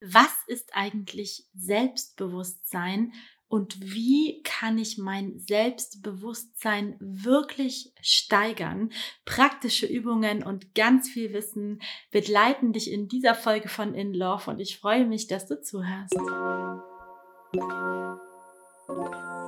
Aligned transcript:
Was 0.00 0.32
ist 0.46 0.70
eigentlich 0.74 1.46
Selbstbewusstsein 1.54 3.12
und 3.48 3.80
wie 3.80 4.42
kann 4.42 4.76
ich 4.76 4.98
mein 4.98 5.38
Selbstbewusstsein 5.38 6.96
wirklich 7.00 7.92
steigern? 8.02 8.92
Praktische 9.24 9.86
Übungen 9.86 10.42
und 10.42 10.74
ganz 10.74 11.08
viel 11.08 11.32
Wissen 11.32 11.80
begleiten 12.10 12.72
dich 12.74 12.92
in 12.92 13.08
dieser 13.08 13.34
Folge 13.34 13.68
von 13.68 13.94
In 13.94 14.12
Love 14.12 14.50
und 14.50 14.60
ich 14.60 14.78
freue 14.78 15.06
mich, 15.06 15.26
dass 15.28 15.46
du 15.46 15.60
zuhörst. 15.60 16.14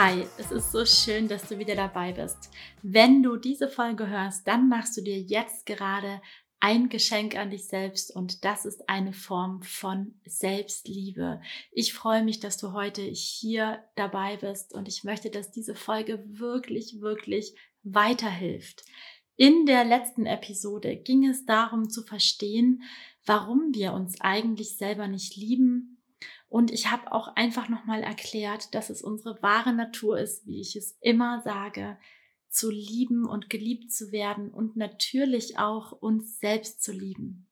Hi, 0.00 0.24
es 0.38 0.52
ist 0.52 0.70
so 0.70 0.86
schön, 0.86 1.26
dass 1.26 1.48
du 1.48 1.58
wieder 1.58 1.74
dabei 1.74 2.12
bist. 2.12 2.50
Wenn 2.82 3.20
du 3.20 3.36
diese 3.36 3.66
Folge 3.66 4.06
hörst, 4.06 4.46
dann 4.46 4.68
machst 4.68 4.96
du 4.96 5.00
dir 5.00 5.18
jetzt 5.18 5.66
gerade 5.66 6.22
ein 6.60 6.88
Geschenk 6.88 7.34
an 7.34 7.50
dich 7.50 7.66
selbst 7.66 8.14
und 8.14 8.44
das 8.44 8.64
ist 8.64 8.88
eine 8.88 9.12
Form 9.12 9.60
von 9.62 10.14
Selbstliebe. 10.24 11.40
Ich 11.72 11.94
freue 11.94 12.22
mich, 12.22 12.38
dass 12.38 12.58
du 12.58 12.74
heute 12.74 13.02
hier 13.02 13.82
dabei 13.96 14.36
bist 14.36 14.72
und 14.72 14.86
ich 14.86 15.02
möchte, 15.02 15.30
dass 15.30 15.50
diese 15.50 15.74
Folge 15.74 16.24
wirklich, 16.28 17.00
wirklich 17.00 17.56
weiterhilft. 17.82 18.84
In 19.34 19.66
der 19.66 19.84
letzten 19.84 20.26
Episode 20.26 20.94
ging 20.94 21.26
es 21.26 21.44
darum 21.44 21.90
zu 21.90 22.04
verstehen, 22.04 22.84
warum 23.26 23.74
wir 23.74 23.94
uns 23.94 24.20
eigentlich 24.20 24.76
selber 24.76 25.08
nicht 25.08 25.34
lieben, 25.34 25.97
und 26.48 26.70
ich 26.70 26.90
habe 26.90 27.12
auch 27.12 27.28
einfach 27.36 27.68
nochmal 27.68 28.02
erklärt, 28.02 28.74
dass 28.74 28.90
es 28.90 29.02
unsere 29.02 29.42
wahre 29.42 29.72
Natur 29.72 30.18
ist, 30.18 30.46
wie 30.46 30.60
ich 30.60 30.76
es 30.76 30.96
immer 31.00 31.42
sage, 31.42 31.98
zu 32.48 32.70
lieben 32.70 33.26
und 33.26 33.50
geliebt 33.50 33.92
zu 33.92 34.10
werden 34.10 34.50
und 34.50 34.76
natürlich 34.76 35.58
auch 35.58 35.92
uns 35.92 36.38
selbst 36.40 36.82
zu 36.82 36.92
lieben. 36.92 37.46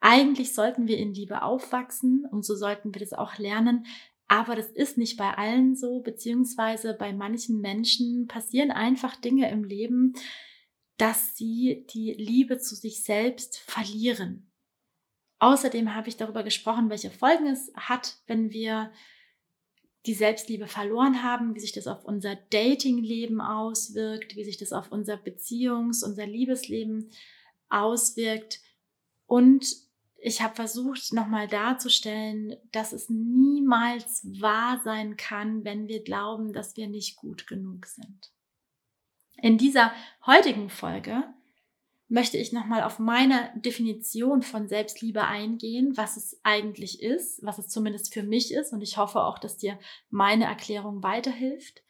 Eigentlich 0.00 0.54
sollten 0.54 0.88
wir 0.88 0.98
in 0.98 1.14
Liebe 1.14 1.42
aufwachsen 1.42 2.24
und 2.30 2.44
so 2.44 2.54
sollten 2.54 2.94
wir 2.94 3.00
das 3.00 3.12
auch 3.12 3.38
lernen, 3.38 3.86
aber 4.28 4.54
das 4.54 4.68
ist 4.68 4.98
nicht 4.98 5.16
bei 5.16 5.36
allen 5.36 5.74
so, 5.74 6.00
beziehungsweise 6.00 6.94
bei 6.94 7.12
manchen 7.12 7.60
Menschen 7.60 8.26
passieren 8.26 8.70
einfach 8.70 9.16
Dinge 9.16 9.50
im 9.50 9.64
Leben, 9.64 10.12
dass 10.98 11.36
sie 11.36 11.86
die 11.90 12.12
Liebe 12.12 12.58
zu 12.58 12.74
sich 12.74 13.04
selbst 13.04 13.58
verlieren. 13.58 14.47
Außerdem 15.40 15.94
habe 15.94 16.08
ich 16.08 16.16
darüber 16.16 16.42
gesprochen, 16.42 16.90
welche 16.90 17.10
Folgen 17.10 17.46
es 17.46 17.72
hat, 17.76 18.16
wenn 18.26 18.50
wir 18.50 18.90
die 20.06 20.14
Selbstliebe 20.14 20.66
verloren 20.66 21.22
haben, 21.22 21.54
wie 21.54 21.60
sich 21.60 21.72
das 21.72 21.86
auf 21.86 22.04
unser 22.04 22.34
Datingleben 22.34 23.40
auswirkt, 23.40 24.36
wie 24.36 24.44
sich 24.44 24.56
das 24.56 24.72
auf 24.72 24.90
unser 24.90 25.14
Beziehungs-, 25.14 26.04
unser 26.04 26.26
Liebesleben 26.26 27.10
auswirkt. 27.68 28.60
Und 29.26 29.66
ich 30.16 30.42
habe 30.42 30.54
versucht, 30.54 31.12
nochmal 31.12 31.46
darzustellen, 31.46 32.56
dass 32.72 32.92
es 32.92 33.08
niemals 33.08 34.26
wahr 34.40 34.80
sein 34.82 35.16
kann, 35.16 35.64
wenn 35.64 35.86
wir 35.86 36.02
glauben, 36.02 36.52
dass 36.52 36.76
wir 36.76 36.88
nicht 36.88 37.16
gut 37.16 37.46
genug 37.46 37.86
sind. 37.86 38.32
In 39.40 39.58
dieser 39.58 39.92
heutigen 40.26 40.70
Folge 40.70 41.22
möchte 42.08 42.38
ich 42.38 42.52
nochmal 42.52 42.82
auf 42.82 42.98
meine 42.98 43.52
Definition 43.56 44.42
von 44.42 44.66
Selbstliebe 44.66 45.24
eingehen, 45.24 45.96
was 45.96 46.16
es 46.16 46.40
eigentlich 46.42 47.02
ist, 47.02 47.44
was 47.44 47.58
es 47.58 47.68
zumindest 47.68 48.12
für 48.14 48.22
mich 48.22 48.52
ist. 48.52 48.72
Und 48.72 48.80
ich 48.80 48.96
hoffe 48.96 49.22
auch, 49.22 49.38
dass 49.38 49.58
dir 49.58 49.78
meine 50.08 50.46
Erklärung 50.46 51.02
weiterhilft. 51.02 51.82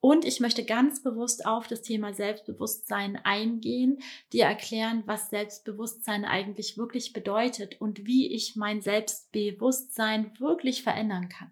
Und 0.00 0.24
ich 0.24 0.38
möchte 0.38 0.64
ganz 0.64 1.02
bewusst 1.02 1.46
auf 1.46 1.66
das 1.66 1.82
Thema 1.82 2.12
Selbstbewusstsein 2.12 3.16
eingehen, 3.24 3.98
dir 4.32 4.44
erklären, 4.44 5.02
was 5.06 5.30
Selbstbewusstsein 5.30 6.24
eigentlich 6.24 6.76
wirklich 6.76 7.12
bedeutet 7.12 7.80
und 7.80 8.06
wie 8.06 8.32
ich 8.32 8.54
mein 8.54 8.80
Selbstbewusstsein 8.82 10.38
wirklich 10.38 10.82
verändern 10.82 11.30
kann. 11.30 11.50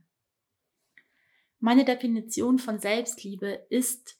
Meine 1.60 1.84
Definition 1.84 2.58
von 2.58 2.78
Selbstliebe 2.78 3.66
ist 3.70 4.18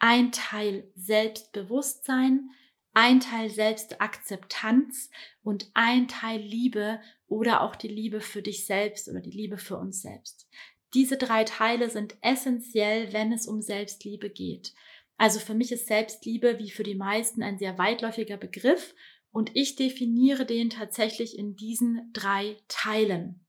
ein 0.00 0.32
Teil 0.32 0.90
Selbstbewusstsein, 0.96 2.50
ein 2.94 3.20
Teil 3.20 3.50
Selbstakzeptanz 3.50 5.10
und 5.42 5.70
ein 5.74 6.08
Teil 6.08 6.40
Liebe 6.40 7.00
oder 7.26 7.62
auch 7.62 7.76
die 7.76 7.88
Liebe 7.88 8.20
für 8.20 8.42
dich 8.42 8.66
selbst 8.66 9.08
oder 9.08 9.20
die 9.20 9.30
Liebe 9.30 9.58
für 9.58 9.76
uns 9.76 10.02
selbst. 10.02 10.48
Diese 10.94 11.16
drei 11.16 11.44
Teile 11.44 11.88
sind 11.88 12.16
essentiell, 12.20 13.12
wenn 13.12 13.32
es 13.32 13.46
um 13.46 13.62
Selbstliebe 13.62 14.28
geht. 14.28 14.74
Also 15.16 15.40
für 15.40 15.54
mich 15.54 15.72
ist 15.72 15.86
Selbstliebe 15.86 16.58
wie 16.58 16.70
für 16.70 16.82
die 16.82 16.94
meisten 16.94 17.42
ein 17.42 17.58
sehr 17.58 17.78
weitläufiger 17.78 18.36
Begriff 18.36 18.94
und 19.30 19.50
ich 19.54 19.76
definiere 19.76 20.44
den 20.44 20.68
tatsächlich 20.68 21.38
in 21.38 21.56
diesen 21.56 22.10
drei 22.12 22.58
Teilen. 22.68 23.41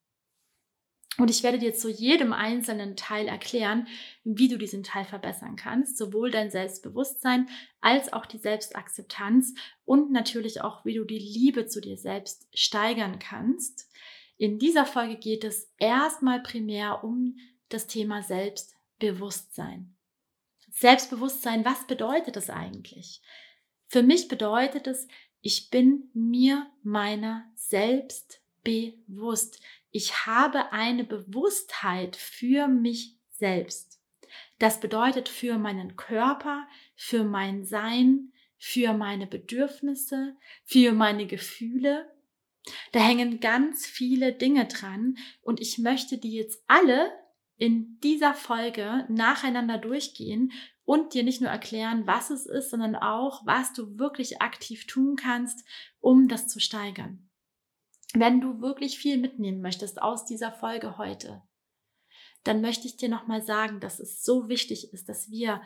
Und 1.18 1.30
ich 1.30 1.44
werde 1.44 1.60
dir 1.60 1.76
zu 1.76 1.90
jedem 1.90 2.34
einzelnen 2.34 2.96
Teil 2.96 3.28
erklären, 3.28 3.88
wie 4.24 4.48
du 4.48 4.58
diesen 4.58 4.84
Teil 4.84 5.06
verbessern 5.06 5.56
kannst, 5.56 5.98
sowohl 5.98 6.32
dein 6.32 6.50
Selbstbewusstsein 6.50 7.50
als 7.82 8.12
auch 8.14 8.26
die 8.26 8.40
Selbstakzeptanz 8.40 9.54
und 9.86 10.12
natürlich 10.12 10.62
auch, 10.62 10.86
wie 10.86 10.96
du 10.96 11.04
die 11.04 11.20
Liebe 11.20 11.68
zu 11.68 11.82
dir 11.82 11.98
selbst 11.98 12.48
steigern 12.54 13.20
kannst. 13.20 13.90
In 14.38 14.58
dieser 14.58 14.86
Folge 14.86 15.18
geht 15.18 15.44
es 15.44 15.72
erstmal 15.78 16.42
primär 16.42 17.04
um 17.04 17.38
das 17.70 17.86
Thema 17.86 18.24
Selbstbewusstsein. 18.24 19.96
Selbstbewusstsein, 20.72 21.64
was 21.64 21.86
bedeutet 21.86 22.36
das 22.36 22.50
eigentlich? 22.50 23.22
Für 23.88 24.02
mich 24.02 24.28
bedeutet 24.28 24.88
es, 24.88 25.08
ich 25.42 25.70
bin 25.70 26.10
mir 26.14 26.66
meiner 26.82 27.46
selbst 27.56 28.42
bewusst. 28.64 29.62
Ich 29.96 30.26
habe 30.26 30.72
eine 30.72 31.04
Bewusstheit 31.04 32.16
für 32.16 32.68
mich 32.68 33.16
selbst. 33.30 34.02
Das 34.58 34.80
bedeutet 34.80 35.30
für 35.30 35.60
meinen 35.60 35.96
Körper, 35.96 36.68
für 36.96 37.24
mein 37.24 37.64
Sein, 37.64 38.34
für 38.58 38.94
meine 38.94 39.28
Bedürfnisse, 39.28 40.36
für 40.66 40.94
meine 40.94 41.28
Gefühle. 41.28 42.12
Da 42.92 43.02
hängen 43.02 43.40
ganz 43.40 43.86
viele 43.86 44.34
Dinge 44.34 44.66
dran 44.66 45.16
und 45.44 45.62
ich 45.62 45.78
möchte 45.78 46.18
die 46.18 46.34
jetzt 46.34 46.64
alle 46.66 47.12
in 47.58 48.00
dieser 48.00 48.34
Folge 48.34 49.06
nacheinander 49.10 49.78
durchgehen 49.78 50.54
und 50.86 51.14
dir 51.14 51.22
nicht 51.22 51.40
nur 51.40 51.52
erklären, 51.52 52.08
was 52.08 52.32
es 52.32 52.48
ist, 52.48 52.72
sondern 52.72 52.96
auch, 52.96 53.46
was 53.46 53.74
du 53.74 54.00
wirklich 54.00 54.42
aktiv 54.42 54.88
tun 54.88 55.18
kannst, 55.18 55.64
um 56.00 56.28
das 56.28 56.48
zu 56.48 56.60
steigern 56.60 57.23
wenn 58.14 58.42
du 58.42 58.62
wirklich 58.62 58.98
viel 58.98 59.18
mitnehmen 59.18 59.62
möchtest 59.62 60.02
aus 60.02 60.26
dieser 60.26 60.52
Folge 60.52 60.98
heute, 60.98 61.42
dann 62.44 62.62
möchte 62.62 62.88
ich 62.88 62.98
dir 62.98 63.10
nochmal 63.10 63.42
sagen, 63.42 63.80
dass 63.80 64.00
es 64.00 64.24
so 64.24 64.50
wichtig 64.50 64.94
ist, 64.94 65.10
dass 65.10 65.32
wir 65.32 65.62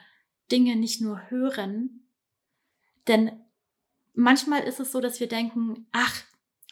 Dinge 0.52 0.76
nicht 0.76 1.02
nur 1.02 1.30
hören, 1.30 2.08
denn 3.08 3.44
manchmal 4.14 4.64
ist 4.64 4.80
es 4.80 4.92
so, 4.92 5.02
dass 5.02 5.20
wir 5.20 5.28
denken, 5.28 5.88
ach, 5.92 6.24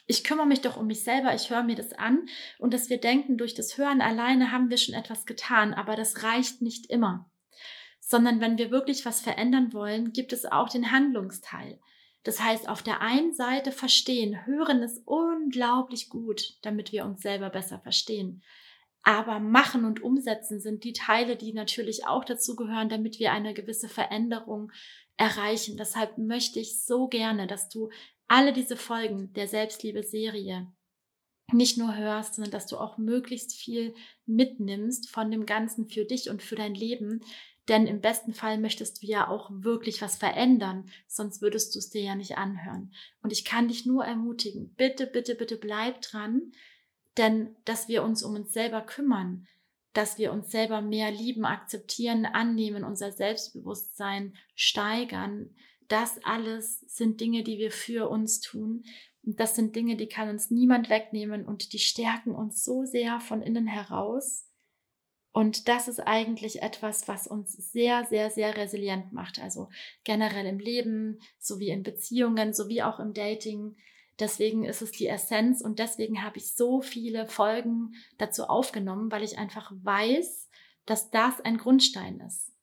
ich 0.07 0.23
kümmere 0.23 0.45
mich 0.45 0.61
doch 0.61 0.77
um 0.77 0.87
mich 0.87 1.03
selber, 1.03 1.33
ich 1.33 1.49
höre 1.49 1.63
mir 1.63 1.75
das 1.75 1.93
an 1.93 2.27
und 2.59 2.73
dass 2.73 2.89
wir 2.89 2.99
denken, 2.99 3.37
durch 3.37 3.55
das 3.55 3.77
Hören 3.77 4.01
alleine 4.01 4.51
haben 4.51 4.69
wir 4.69 4.77
schon 4.77 4.93
etwas 4.93 5.25
getan, 5.25 5.73
aber 5.73 5.95
das 5.95 6.23
reicht 6.23 6.61
nicht 6.61 6.89
immer. 6.89 7.29
Sondern 7.99 8.39
wenn 8.39 8.57
wir 8.59 8.69
wirklich 8.69 9.05
was 9.05 9.21
verändern 9.21 9.73
wollen, 9.73 10.13
gibt 10.13 10.31
es 10.31 10.45
auch 10.45 10.69
den 10.69 10.91
Handlungsteil. 10.91 11.79
Das 12.25 12.41
heißt, 12.41 12.67
auf 12.67 12.81
der 12.81 13.01
einen 13.01 13.33
Seite 13.33 13.71
verstehen, 13.71 14.47
hören 14.47 14.81
ist 14.81 15.03
unglaublich 15.05 16.09
gut, 16.09 16.57
damit 16.63 16.91
wir 16.91 17.05
uns 17.05 17.21
selber 17.21 17.51
besser 17.51 17.79
verstehen. 17.79 18.43
Aber 19.03 19.39
machen 19.39 19.85
und 19.85 20.01
umsetzen 20.01 20.59
sind 20.59 20.83
die 20.83 20.93
Teile, 20.93 21.35
die 21.35 21.53
natürlich 21.53 22.07
auch 22.07 22.25
dazu 22.25 22.55
gehören, 22.55 22.89
damit 22.89 23.19
wir 23.19 23.31
eine 23.31 23.53
gewisse 23.53 23.87
Veränderung 23.87 24.71
erreichen. 25.17 25.77
Deshalb 25.77 26.17
möchte 26.17 26.59
ich 26.59 26.83
so 26.83 27.07
gerne, 27.07 27.45
dass 27.45 27.69
du 27.69 27.91
alle 28.27 28.53
diese 28.53 28.75
Folgen 28.75 29.31
der 29.33 29.47
Selbstliebe-Serie 29.47 30.73
nicht 31.53 31.77
nur 31.77 31.95
hörst, 31.95 32.33
sondern 32.33 32.49
dass 32.51 32.65
du 32.65 32.77
auch 32.77 32.97
möglichst 32.97 33.53
viel 33.53 33.93
mitnimmst 34.25 35.11
von 35.11 35.29
dem 35.29 35.45
Ganzen 35.45 35.87
für 35.87 36.05
dich 36.05 36.31
und 36.31 36.41
für 36.41 36.55
dein 36.55 36.73
Leben, 36.73 37.21
Denn 37.67 37.87
im 37.87 37.99
besten 37.99 38.33
Fall 38.33 38.59
möchtest 38.59 39.01
du 39.01 39.07
ja 39.07 39.27
auch 39.27 39.49
wirklich 39.51 40.01
was 40.01 40.17
verändern, 40.17 40.89
sonst 41.07 41.41
würdest 41.41 41.73
du 41.73 41.79
es 41.79 41.89
dir 41.89 42.01
ja 42.01 42.15
nicht 42.15 42.37
anhören. 42.37 42.93
Und 43.21 43.31
ich 43.33 43.43
kann 43.43 43.67
dich 43.67 43.85
nur 43.85 44.05
ermutigen, 44.05 44.73
bitte, 44.75 45.07
bitte, 45.07 45.35
bitte 45.35 45.57
bleib 45.57 46.01
dran, 46.01 46.51
denn 47.17 47.55
dass 47.65 47.87
wir 47.87 48.03
uns 48.03 48.23
um 48.23 48.35
uns 48.35 48.53
selber 48.53 48.81
kümmern, 48.81 49.47
dass 49.93 50.17
wir 50.17 50.31
uns 50.31 50.51
selber 50.51 50.81
mehr 50.81 51.09
lieben, 51.09 51.45
akzeptieren, 51.45 52.25
annehmen, 52.25 52.83
unser 52.83 53.11
Selbstbewusstsein 53.11 54.35
steigern, 54.53 55.55
das 55.87 56.23
alles 56.23 56.81
sind 56.81 57.21
Dinge, 57.21 57.43
die 57.43 57.57
wir 57.57 57.71
für 57.71 58.09
uns 58.09 58.41
tun. 58.41 58.83
Das 59.23 59.55
sind 59.55 59.75
Dinge, 59.75 59.95
die 59.95 60.07
kann 60.07 60.29
uns 60.29 60.51
niemand 60.51 60.89
wegnehmen 60.89 61.45
und 61.45 61.73
die 61.73 61.79
stärken 61.79 62.31
uns 62.33 62.63
so 62.63 62.85
sehr 62.85 63.19
von 63.19 63.41
innen 63.41 63.67
heraus. 63.67 64.44
Und 65.35 65.67
das 65.67 65.89
ist 65.89 65.99
eigentlich 65.99 66.61
etwas, 66.61 67.09
was 67.09 67.27
uns 67.27 67.51
sehr, 67.51 68.05
sehr, 68.05 68.31
sehr 68.31 68.55
resilient 68.55 69.11
macht. 69.11 69.41
Also 69.41 69.67
generell 70.05 70.45
im 70.45 70.59
Leben, 70.59 71.19
sowie 71.39 71.71
in 71.71 71.83
Beziehungen, 71.83 72.53
sowie 72.53 72.81
auch 72.81 73.01
im 73.01 73.13
Dating. 73.13 73.75
Deswegen 74.17 74.63
ist 74.63 74.81
es 74.81 74.93
die 74.93 75.07
Essenz 75.07 75.59
und 75.59 75.79
deswegen 75.79 76.23
habe 76.23 76.37
ich 76.37 76.55
so 76.55 76.79
viele 76.79 77.27
Folgen 77.27 77.95
dazu 78.17 78.45
aufgenommen, 78.45 79.11
weil 79.11 79.23
ich 79.23 79.37
einfach 79.37 79.73
weiß, 79.75 80.49
dass 80.85 81.11
das 81.11 81.41
ein 81.41 81.57
Grundstein 81.57 82.21
ist. 82.21 82.53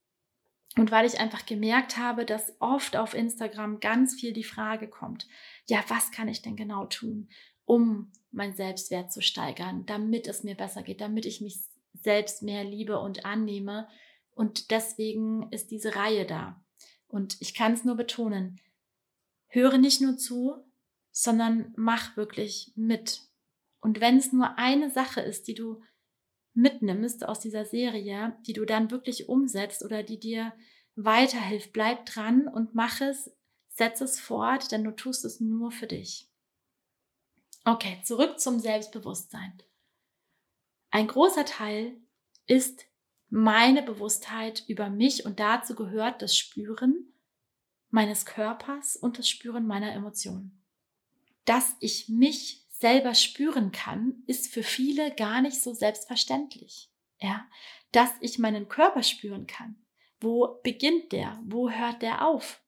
Und 0.79 0.91
weil 0.91 1.05
ich 1.05 1.21
einfach 1.21 1.45
gemerkt 1.45 1.99
habe, 1.99 2.25
dass 2.25 2.55
oft 2.59 2.97
auf 2.97 3.13
Instagram 3.13 3.81
ganz 3.81 4.15
viel 4.15 4.33
die 4.33 4.45
Frage 4.45 4.89
kommt, 4.89 5.29
ja, 5.69 5.85
was 5.89 6.11
kann 6.11 6.29
ich 6.29 6.41
denn 6.41 6.57
genau 6.57 6.87
tun, 6.87 7.29
um 7.67 8.11
mein 8.31 8.55
Selbstwert 8.55 9.13
zu 9.13 9.21
steigern, 9.21 9.85
damit 9.85 10.27
es 10.27 10.43
mir 10.43 10.55
besser 10.55 10.83
geht, 10.83 11.03
damit 11.03 11.27
ich 11.27 11.43
mich 11.43 11.59
selbst 11.95 12.43
mehr 12.43 12.65
liebe 12.65 12.99
und 12.99 13.25
annehme. 13.25 13.89
Und 14.35 14.71
deswegen 14.71 15.51
ist 15.51 15.71
diese 15.71 15.95
Reihe 15.95 16.27
da. 16.27 16.63
Und 17.09 17.37
ich 17.41 17.55
kann 17.55 17.75
es 17.75 17.85
nur 17.85 17.97
betonen, 17.97 18.61
höre 19.49 19.77
nicht 19.79 20.01
nur 20.01 20.17
zu, 20.17 20.65
sondern 21.11 21.73
mach 21.77 22.17
wirklich 22.17 22.73
mit. 22.75 23.21
Und 23.81 24.01
wenn 24.01 24.17
es 24.17 24.33
nur 24.33 24.59
eine 24.59 24.91
Sache 24.91 25.21
ist, 25.21 25.47
die 25.47 25.55
du 25.55 25.83
mitnimmst 26.55 27.27
aus 27.27 27.41
dieser 27.41 27.65
Serie, 27.65 28.37
die 28.47 28.53
du 28.53 28.65
dann 28.65 28.91
wirklich 28.91 29.29
umsetzt 29.29 29.85
oder 29.85 30.03
die 30.03 30.19
dir 30.19 30.53
weiterhilft, 30.95 31.73
bleib 31.73 32.07
dran 32.07 32.49
und 32.49 32.75
mach 32.75 33.01
es, 33.01 33.31
setz 33.69 34.01
es 34.01 34.21
fort, 34.21 34.73
denn 34.73 34.85
du 34.85 34.91
tust 34.91 35.25
es 35.25 35.41
nur 35.41 35.71
für 35.71 35.87
dich. 35.87 36.29
Okay, 37.65 38.01
zurück 38.03 38.41
zum 38.41 38.59
Selbstbewusstsein. 38.59 39.63
Ein 40.93 41.09
großer 41.09 41.47
Teil 41.47 41.97
ist 42.47 42.85
meine 43.31 43.83
Bewusstheit 43.83 44.63
über 44.69 44.91
mich 44.91 45.25
und 45.25 45.41
dazu 45.41 45.75
gehört 45.75 46.21
das 46.21 46.37
Spüren 46.37 47.15
meines 47.89 48.27
Körpers 48.27 48.97
und 48.97 49.19
das 49.19 49.27
Spüren 49.27 49.67
meiner 49.67 49.93
Emotionen. 49.93 50.63
Dass 51.47 51.77
ich 51.81 52.11
mich 52.11 52.67
selber 52.69 53.15
spüren 53.15 53.73
kann, 53.73 54.23
ist 54.27 54.53
für 54.53 54.63
viele 54.63 55.15
gar 55.15 55.41
nicht 55.41 55.63
so 55.63 55.73
selbstverständlich. 55.73 56.91
Ja, 57.21 57.49
dass 57.93 58.11
ich 58.21 58.39
meinen 58.39 58.69
Körper 58.69 59.03
spüren 59.03 59.47
kann. 59.47 59.83
Wo 60.21 60.61
beginnt 60.63 61.13
der? 61.13 61.41
Wo 61.45 61.71
hört 61.71 62.03
der 62.03 62.27
auf? 62.27 62.63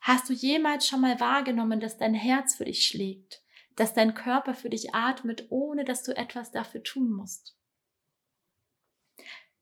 Hast 0.00 0.28
du 0.28 0.34
jemals 0.34 0.86
schon 0.86 1.00
mal 1.00 1.18
wahrgenommen, 1.20 1.80
dass 1.80 1.96
dein 1.96 2.14
Herz 2.14 2.56
für 2.56 2.66
dich 2.66 2.86
schlägt? 2.86 3.41
Dass 3.76 3.94
dein 3.94 4.14
Körper 4.14 4.54
für 4.54 4.70
dich 4.70 4.94
atmet, 4.94 5.46
ohne 5.50 5.84
dass 5.84 6.02
du 6.02 6.16
etwas 6.16 6.50
dafür 6.50 6.82
tun 6.82 7.10
musst. 7.10 7.56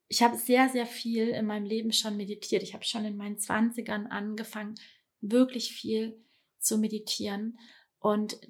Ich 0.09 0.23
habe 0.23 0.37
sehr, 0.37 0.69
sehr 0.69 0.87
viel 0.87 1.29
in 1.29 1.47
meinem 1.47 1.67
Leben 1.67 1.93
schon 1.93 2.17
meditiert. 2.17 2.63
Ich 2.63 2.75
habe 2.75 2.85
schon 2.85 3.05
in 3.05 3.17
meinen 3.17 3.39
Zwanzigern 3.39 4.09
angefangen, 4.09 4.75
wirklich 5.21 5.73
viel 5.73 6.21
zu 6.59 6.79
meditieren. 6.79 7.59
Und 8.01 8.41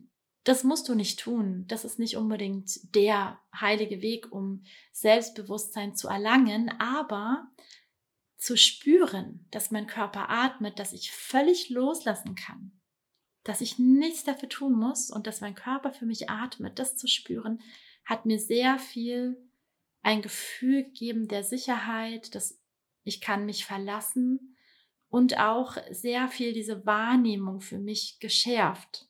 das 0.44 0.64
musst 0.64 0.88
du 0.88 0.94
nicht 0.94 1.20
tun. 1.20 1.66
Das 1.68 1.84
ist 1.84 1.98
nicht 1.98 2.16
unbedingt 2.16 2.94
der 2.94 3.38
heilige 3.54 4.00
Weg, 4.00 4.32
um 4.32 4.64
Selbstbewusstsein 4.92 5.94
zu 5.94 6.08
erlangen, 6.08 6.70
aber 6.78 7.50
zu 8.38 8.56
spüren, 8.56 9.46
dass 9.50 9.70
mein 9.70 9.86
Körper 9.86 10.30
atmet, 10.30 10.78
dass 10.78 10.94
ich 10.94 11.12
völlig 11.12 11.68
loslassen 11.68 12.34
kann, 12.34 12.79
dass 13.44 13.60
ich 13.60 13.78
nichts 13.78 14.24
dafür 14.24 14.48
tun 14.48 14.72
muss 14.72 15.10
und 15.10 15.26
dass 15.26 15.40
mein 15.40 15.54
Körper 15.54 15.92
für 15.92 16.06
mich 16.06 16.28
atmet, 16.28 16.78
das 16.78 16.96
zu 16.96 17.06
spüren, 17.06 17.60
hat 18.04 18.26
mir 18.26 18.38
sehr 18.38 18.78
viel 18.78 19.36
ein 20.02 20.22
Gefühl 20.22 20.84
gegeben 20.84 21.28
der 21.28 21.44
Sicherheit, 21.44 22.34
dass 22.34 22.58
ich 23.04 23.20
kann 23.20 23.46
mich 23.46 23.64
verlassen 23.64 24.56
und 25.08 25.38
auch 25.38 25.76
sehr 25.90 26.28
viel 26.28 26.52
diese 26.52 26.86
Wahrnehmung 26.86 27.60
für 27.60 27.78
mich 27.78 28.18
geschärft. 28.20 29.08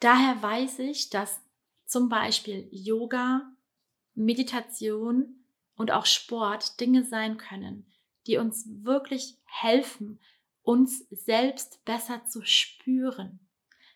Daher 0.00 0.42
weiß 0.42 0.80
ich, 0.80 1.10
dass 1.10 1.40
zum 1.86 2.08
Beispiel 2.08 2.68
Yoga, 2.70 3.52
Meditation 4.14 5.44
und 5.76 5.90
auch 5.90 6.06
Sport 6.06 6.80
Dinge 6.80 7.04
sein 7.04 7.36
können, 7.36 7.86
die 8.26 8.38
uns 8.38 8.66
wirklich 8.82 9.38
helfen, 9.44 10.20
uns 10.66 11.06
selbst 11.10 11.84
besser 11.84 12.24
zu 12.24 12.42
spüren. 12.44 13.38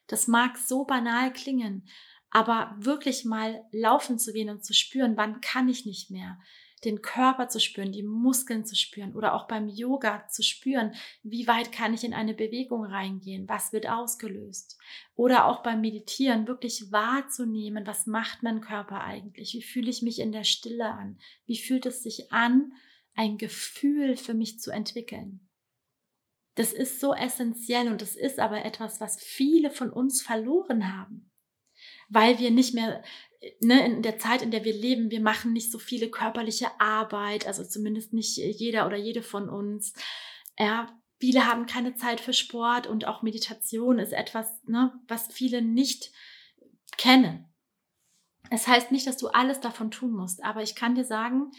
Das 0.07 0.29
mag 0.29 0.57
so 0.57 0.85
banal 0.85 1.33
klingen, 1.33 1.89
aber 2.31 2.77
wirklich 2.79 3.25
mal 3.25 3.65
laufen 3.73 4.21
zu 4.21 4.33
gehen 4.33 4.49
und 4.49 4.65
zu 4.65 4.73
spüren, 4.73 5.17
wann 5.17 5.41
kann 5.41 5.69
ich 5.69 5.85
nicht 5.85 6.13
mehr, 6.13 6.39
den 6.85 7.03
Körper 7.03 7.49
zu 7.49 7.59
spüren, 7.59 7.91
die 7.91 8.05
Muskeln 8.05 8.65
zu 8.65 8.77
spüren 8.77 9.17
oder 9.17 9.35
auch 9.35 9.49
beim 9.49 9.69
Yoga 9.69 10.29
zu 10.29 10.45
spüren, 10.45 10.95
wie 11.25 11.49
weit 11.49 11.73
kann 11.73 11.93
ich 11.93 12.05
in 12.05 12.15
eine 12.15 12.35
Bewegung 12.35 12.85
reingehen, 12.85 13.49
was 13.49 13.73
wird 13.73 13.89
ausgelöst. 13.89 14.79
Oder 15.17 15.47
auch 15.47 15.65
beim 15.65 15.81
Meditieren 15.81 16.47
wirklich 16.47 16.93
wahrzunehmen, 16.93 17.85
was 17.85 18.07
macht 18.07 18.45
mein 18.45 18.61
Körper 18.61 19.03
eigentlich, 19.03 19.55
wie 19.55 19.63
fühle 19.63 19.91
ich 19.91 20.03
mich 20.03 20.21
in 20.21 20.31
der 20.31 20.45
Stille 20.45 20.87
an, 20.87 21.19
wie 21.47 21.59
fühlt 21.59 21.85
es 21.85 22.05
sich 22.05 22.33
an, 22.33 22.73
ein 23.15 23.39
Gefühl 23.39 24.17
für 24.17 24.35
mich 24.35 24.61
zu 24.61 24.71
entwickeln. 24.71 25.50
Das 26.55 26.73
ist 26.73 27.01
so 27.01 27.15
essentiell 27.15 27.89
und 27.89 28.03
das 28.03 28.17
ist 28.17 28.39
aber 28.39 28.65
etwas, 28.65 29.01
was 29.01 29.23
viele 29.23 29.71
von 29.71 29.91
uns 29.91 30.23
verloren 30.23 30.97
haben, 30.97 31.31
weil 32.09 32.39
wir 32.39 32.51
nicht 32.51 32.75
mehr 32.75 33.03
ne, 33.61 33.87
in 33.87 34.03
der 34.03 34.19
Zeit, 34.19 34.43
in 34.43 34.51
der 34.51 34.65
wir 34.65 34.75
leben, 34.75 35.11
wir 35.11 35.21
machen 35.21 35.53
nicht 35.53 35.71
so 35.71 35.79
viele 35.79 36.11
körperliche 36.11 36.69
Arbeit, 36.81 37.47
also 37.47 37.65
zumindest 37.65 38.13
nicht 38.13 38.37
jeder 38.37 38.87
oder 38.87 38.97
jede 38.97 39.23
von 39.23 39.49
uns. 39.49 39.95
Ja, 40.59 40.89
viele 41.19 41.47
haben 41.47 41.67
keine 41.67 41.95
Zeit 41.95 42.21
für 42.21 42.33
Sport 42.33 42.87
und 42.87 43.07
auch 43.07 43.23
Meditation 43.23 43.99
ist 43.99 44.13
etwas, 44.13 44.63
ne, 44.65 44.93
was 45.09 45.33
viele 45.33 45.63
nicht 45.63 46.11
kennen. 46.97 47.47
Es 48.51 48.67
heißt 48.67 48.91
nicht, 48.91 49.07
dass 49.07 49.17
du 49.17 49.29
alles 49.29 49.61
davon 49.61 49.91
tun 49.91 50.13
musst, 50.13 50.43
aber 50.43 50.63
ich 50.63 50.75
kann 50.75 50.95
dir 50.95 51.05
sagen, 51.05 51.53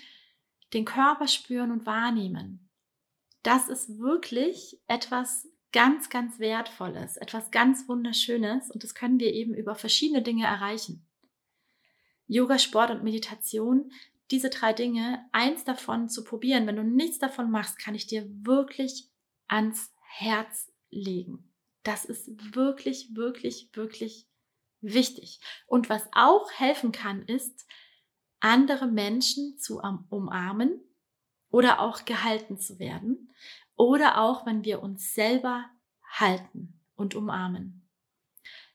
den 0.74 0.86
Körper 0.86 1.27
spüren 1.27 1.71
und 1.71 1.86
wahrnehmen, 1.86 2.69
das 3.43 3.69
ist 3.69 4.00
wirklich 4.00 4.79
etwas 4.88 5.48
ganz, 5.71 6.10
ganz 6.10 6.39
Wertvolles, 6.39 7.17
etwas 7.17 7.51
ganz 7.51 7.88
Wunderschönes 7.88 8.71
und 8.71 8.83
das 8.83 8.93
können 8.93 9.19
wir 9.19 9.33
eben 9.33 9.53
über 9.53 9.75
verschiedene 9.75 10.21
Dinge 10.21 10.45
erreichen. 10.45 11.07
Yoga, 12.27 12.60
Sport 12.60 12.91
und 12.91 13.03
Meditation, 13.03 13.91
diese 14.31 14.50
drei 14.50 14.74
Dinge, 14.74 15.25
eins 15.31 15.63
davon 15.63 16.07
zu 16.07 16.24
probieren, 16.24 16.65
wenn 16.67 16.77
du 16.77 16.83
nichts 16.83 17.19
davon 17.19 17.51
machst, 17.51 17.77
kann 17.79 17.95
ich 17.95 18.07
dir 18.07 18.25
wirklich 18.45 19.10
ans 19.48 19.93
Herz 20.01 20.71
legen. 20.89 21.51
Das 21.83 22.05
ist 22.05 22.55
wirklich, 22.55 23.15
wirklich, 23.15 23.69
wirklich 23.74 24.27
wichtig. 24.79 25.39
Und 25.67 25.89
was 25.89 26.07
auch 26.13 26.51
helfen 26.51 26.91
kann, 26.91 27.24
ist, 27.24 27.65
andere 28.39 28.88
Menschen 28.88 29.57
zu 29.57 29.81
umarmen, 30.10 30.81
oder 31.51 31.79
auch 31.79 32.05
gehalten 32.05 32.58
zu 32.58 32.79
werden 32.79 33.34
oder 33.75 34.22
auch 34.22 34.46
wenn 34.46 34.63
wir 34.63 34.81
uns 34.81 35.13
selber 35.13 35.70
halten 36.03 36.79
und 36.96 37.15
umarmen. 37.15 37.88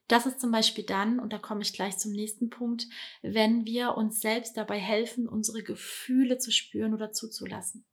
Das 0.09 0.25
ist 0.25 0.41
zum 0.41 0.53
Beispiel 0.53 0.85
dann, 0.85 1.19
und 1.19 1.33
da 1.33 1.39
komme 1.39 1.63
ich 1.63 1.73
gleich 1.73 1.99
zum 1.99 2.13
nächsten 2.13 2.49
Punkt, 2.49 2.87
wenn 3.23 3.65
wir 3.65 3.97
uns 3.97 4.21
selbst 4.21 4.57
dabei 4.57 4.79
helfen, 4.79 5.29
unsere 5.29 5.65
Gefühle 5.65 6.39
zu 6.39 6.53
spüren 6.53 6.95
oder 6.95 7.11
zuzulassen. 7.11 7.85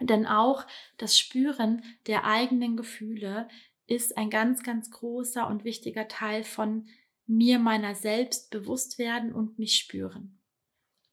Denn 0.00 0.26
auch 0.26 0.66
das 0.96 1.18
Spüren 1.18 1.82
der 2.06 2.24
eigenen 2.24 2.76
Gefühle 2.76 3.48
ist 3.86 4.16
ein 4.16 4.30
ganz, 4.30 4.62
ganz 4.62 4.90
großer 4.90 5.46
und 5.46 5.64
wichtiger 5.64 6.08
Teil 6.08 6.44
von 6.44 6.88
mir 7.26 7.58
meiner 7.58 7.94
selbst 7.94 8.50
bewusst 8.50 8.98
werden 8.98 9.34
und 9.34 9.58
mich 9.58 9.76
spüren. 9.76 10.40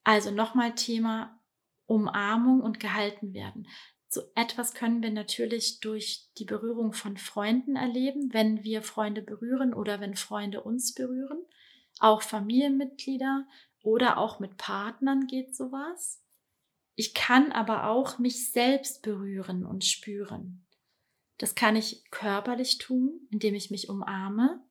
Also 0.02 0.30
nochmal 0.30 0.74
Thema 0.74 1.40
Umarmung 1.86 2.60
und 2.60 2.80
gehalten 2.80 3.34
werden. 3.34 3.68
So 4.08 4.22
etwas 4.36 4.74
können 4.74 5.02
wir 5.02 5.10
natürlich 5.10 5.80
durch 5.80 6.30
die 6.38 6.44
Berührung 6.44 6.92
von 6.92 7.16
Freunden 7.16 7.74
erleben, 7.74 8.32
wenn 8.32 8.62
wir 8.62 8.82
Freunde 8.82 9.22
berühren 9.22 9.74
oder 9.74 10.00
wenn 10.00 10.14
Freunde 10.14 10.62
uns 10.62 10.94
berühren. 10.94 11.44
Auch 11.98 12.22
Familienmitglieder 12.22 13.46
oder 13.82 14.18
auch 14.18 14.38
mit 14.38 14.56
Partnern 14.56 15.26
geht 15.26 15.56
sowas. 15.56 16.22
Ich 16.94 17.12
kann 17.12 17.50
aber 17.50 17.88
auch 17.88 18.18
mich 18.18 18.52
selbst 18.52 19.02
berühren 19.02 19.66
und 19.66 19.84
spüren. 19.84 20.64
Das 21.38 21.56
kann 21.56 21.74
ich 21.74 22.08
körperlich 22.10 22.78
tun, 22.78 23.26
indem 23.30 23.54
ich 23.54 23.70
mich 23.70 23.88
umarme. 23.88 24.62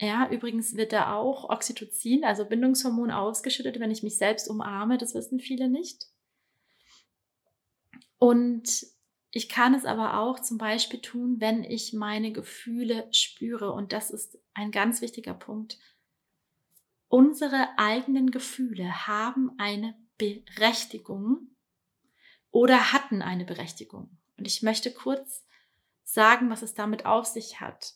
Ja, 0.00 0.30
übrigens 0.30 0.76
wird 0.76 0.92
da 0.92 1.14
auch 1.14 1.50
Oxytocin, 1.50 2.24
also 2.24 2.44
Bindungshormon, 2.44 3.10
ausgeschüttet, 3.10 3.80
wenn 3.80 3.90
ich 3.90 4.02
mich 4.02 4.18
selbst 4.18 4.48
umarme. 4.48 4.98
Das 4.98 5.14
wissen 5.14 5.40
viele 5.40 5.68
nicht. 5.68 6.06
Und 8.24 8.86
ich 9.32 9.50
kann 9.50 9.74
es 9.74 9.84
aber 9.84 10.18
auch 10.18 10.40
zum 10.40 10.56
Beispiel 10.56 11.02
tun, 11.02 11.40
wenn 11.40 11.62
ich 11.62 11.92
meine 11.92 12.32
Gefühle 12.32 13.06
spüre. 13.12 13.70
Und 13.70 13.92
das 13.92 14.10
ist 14.10 14.38
ein 14.54 14.70
ganz 14.70 15.02
wichtiger 15.02 15.34
Punkt. 15.34 15.78
Unsere 17.08 17.68
eigenen 17.76 18.30
Gefühle 18.30 19.06
haben 19.06 19.50
eine 19.58 19.94
Berechtigung 20.16 21.54
oder 22.50 22.94
hatten 22.94 23.20
eine 23.20 23.44
Berechtigung. 23.44 24.16
Und 24.38 24.46
ich 24.46 24.62
möchte 24.62 24.90
kurz 24.90 25.44
sagen, 26.02 26.48
was 26.48 26.62
es 26.62 26.72
damit 26.72 27.04
auf 27.04 27.26
sich 27.26 27.60
hat. 27.60 27.92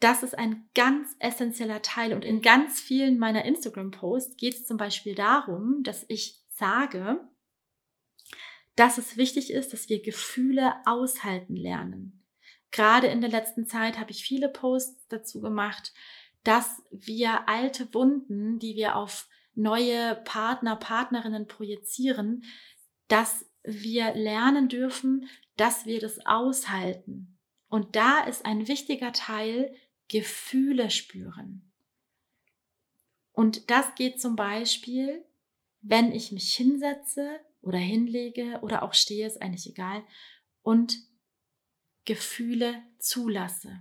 Das 0.00 0.24
ist 0.24 0.36
ein 0.36 0.68
ganz 0.74 1.14
essentieller 1.20 1.82
Teil 1.82 2.14
und 2.14 2.24
in 2.24 2.42
ganz 2.42 2.80
vielen 2.80 3.16
meiner 3.16 3.44
Instagram-Posts 3.44 4.38
geht 4.38 4.54
es 4.54 4.66
zum 4.66 4.76
Beispiel 4.76 5.14
darum, 5.14 5.84
dass 5.84 6.04
ich 6.08 6.42
sage, 6.48 7.20
dass 8.76 8.98
es 8.98 9.16
wichtig 9.16 9.52
ist, 9.52 9.72
dass 9.72 9.88
wir 9.88 10.02
Gefühle 10.02 10.74
aushalten 10.86 11.56
lernen. 11.56 12.24
Gerade 12.70 13.08
in 13.08 13.20
der 13.20 13.30
letzten 13.30 13.66
Zeit 13.66 13.98
habe 13.98 14.10
ich 14.10 14.24
viele 14.24 14.48
Posts 14.48 15.08
dazu 15.08 15.40
gemacht, 15.40 15.92
dass 16.42 16.82
wir 16.90 17.48
alte 17.48 17.92
Wunden, 17.92 18.58
die 18.58 18.74
wir 18.74 18.96
auf 18.96 19.28
neue 19.54 20.16
Partner, 20.24 20.76
Partnerinnen 20.76 21.46
projizieren, 21.46 22.44
dass 23.08 23.44
wir 23.62 24.14
lernen 24.14 24.68
dürfen, 24.68 25.28
dass 25.56 25.86
wir 25.86 26.00
das 26.00 26.24
aushalten. 26.24 27.38
Und 27.68 27.94
da 27.94 28.24
ist 28.24 28.44
ein 28.46 28.68
wichtiger 28.68 29.12
Teil 29.12 29.74
Gefühle 30.08 30.90
spüren. 30.90 31.72
Und 33.32 33.70
das 33.70 33.94
geht 33.94 34.20
zum 34.20 34.36
Beispiel, 34.36 35.24
wenn 35.82 36.12
ich 36.12 36.32
mich 36.32 36.54
hinsetze 36.54 37.40
oder 37.60 37.78
hinlege 37.78 38.60
oder 38.62 38.82
auch 38.82 38.94
stehe, 38.94 39.26
ist 39.26 39.42
eigentlich 39.42 39.68
egal, 39.68 40.04
und 40.62 40.96
Gefühle 42.04 42.82
zulasse. 42.98 43.80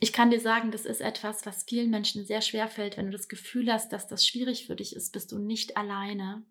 Ich 0.00 0.12
kann 0.12 0.30
dir 0.30 0.40
sagen, 0.40 0.72
das 0.72 0.84
ist 0.84 1.00
etwas, 1.00 1.46
was 1.46 1.62
vielen 1.62 1.90
Menschen 1.90 2.26
sehr 2.26 2.42
schwer 2.42 2.66
fällt. 2.68 2.96
Wenn 2.96 3.06
du 3.06 3.12
das 3.12 3.28
Gefühl 3.28 3.72
hast, 3.72 3.92
dass 3.92 4.08
das 4.08 4.26
schwierig 4.26 4.66
für 4.66 4.74
dich 4.74 4.96
ist, 4.96 5.12
bist 5.12 5.30
du 5.30 5.38
nicht 5.38 5.76
alleine. 5.76 6.44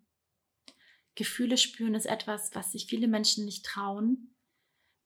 Gefühle 1.16 1.58
spüren 1.58 1.94
ist 1.94 2.06
etwas, 2.06 2.56
was 2.56 2.72
sich 2.72 2.86
viele 2.86 3.10
Menschen 3.10 3.44
nicht 3.44 3.66
trauen. 3.66 4.34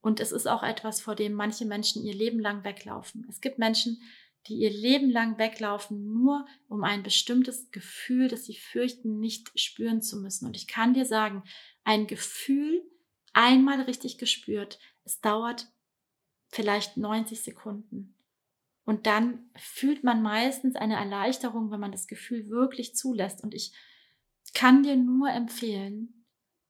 Und 0.01 0.19
es 0.19 0.31
ist 0.31 0.45
auch 0.45 0.61
etwas, 0.61 1.01
vor 1.01 1.15
dem 1.15 1.33
manche 1.33 1.65
Menschen 1.65 2.03
ihr 2.03 2.13
Leben 2.13 2.39
lang 2.39 2.63
weglaufen. 2.63 3.25
Es 3.27 3.41
gibt 3.41 3.57
Menschen, 3.57 3.99
die 4.47 4.55
ihr 4.55 4.69
Leben 4.69 5.09
lang 5.09 5.37
weglaufen, 5.37 6.13
nur 6.13 6.45
um 6.67 6.83
ein 6.83 7.03
bestimmtes 7.03 7.71
Gefühl, 7.71 8.27
das 8.27 8.45
sie 8.45 8.55
fürchten, 8.55 9.19
nicht 9.19 9.51
spüren 9.59 10.01
zu 10.01 10.17
müssen. 10.17 10.45
Und 10.45 10.55
ich 10.55 10.67
kann 10.67 10.93
dir 10.93 11.05
sagen, 11.05 11.43
ein 11.83 12.07
Gefühl 12.07 12.83
einmal 13.33 13.81
richtig 13.81 14.17
gespürt, 14.17 14.79
es 15.03 15.19
dauert 15.21 15.67
vielleicht 16.49 16.97
90 16.97 17.41
Sekunden. 17.41 18.15
Und 18.85 19.07
dann 19.07 19.49
fühlt 19.55 20.03
man 20.03 20.21
meistens 20.21 20.75
eine 20.75 20.95
Erleichterung, 20.95 21.71
wenn 21.71 21.79
man 21.79 21.91
das 21.91 22.07
Gefühl 22.07 22.49
wirklich 22.49 22.95
zulässt. 22.95 23.43
Und 23.43 23.55
ich 23.55 23.73
kann 24.53 24.83
dir 24.83 24.95
nur 24.95 25.29
empfehlen, 25.29 26.25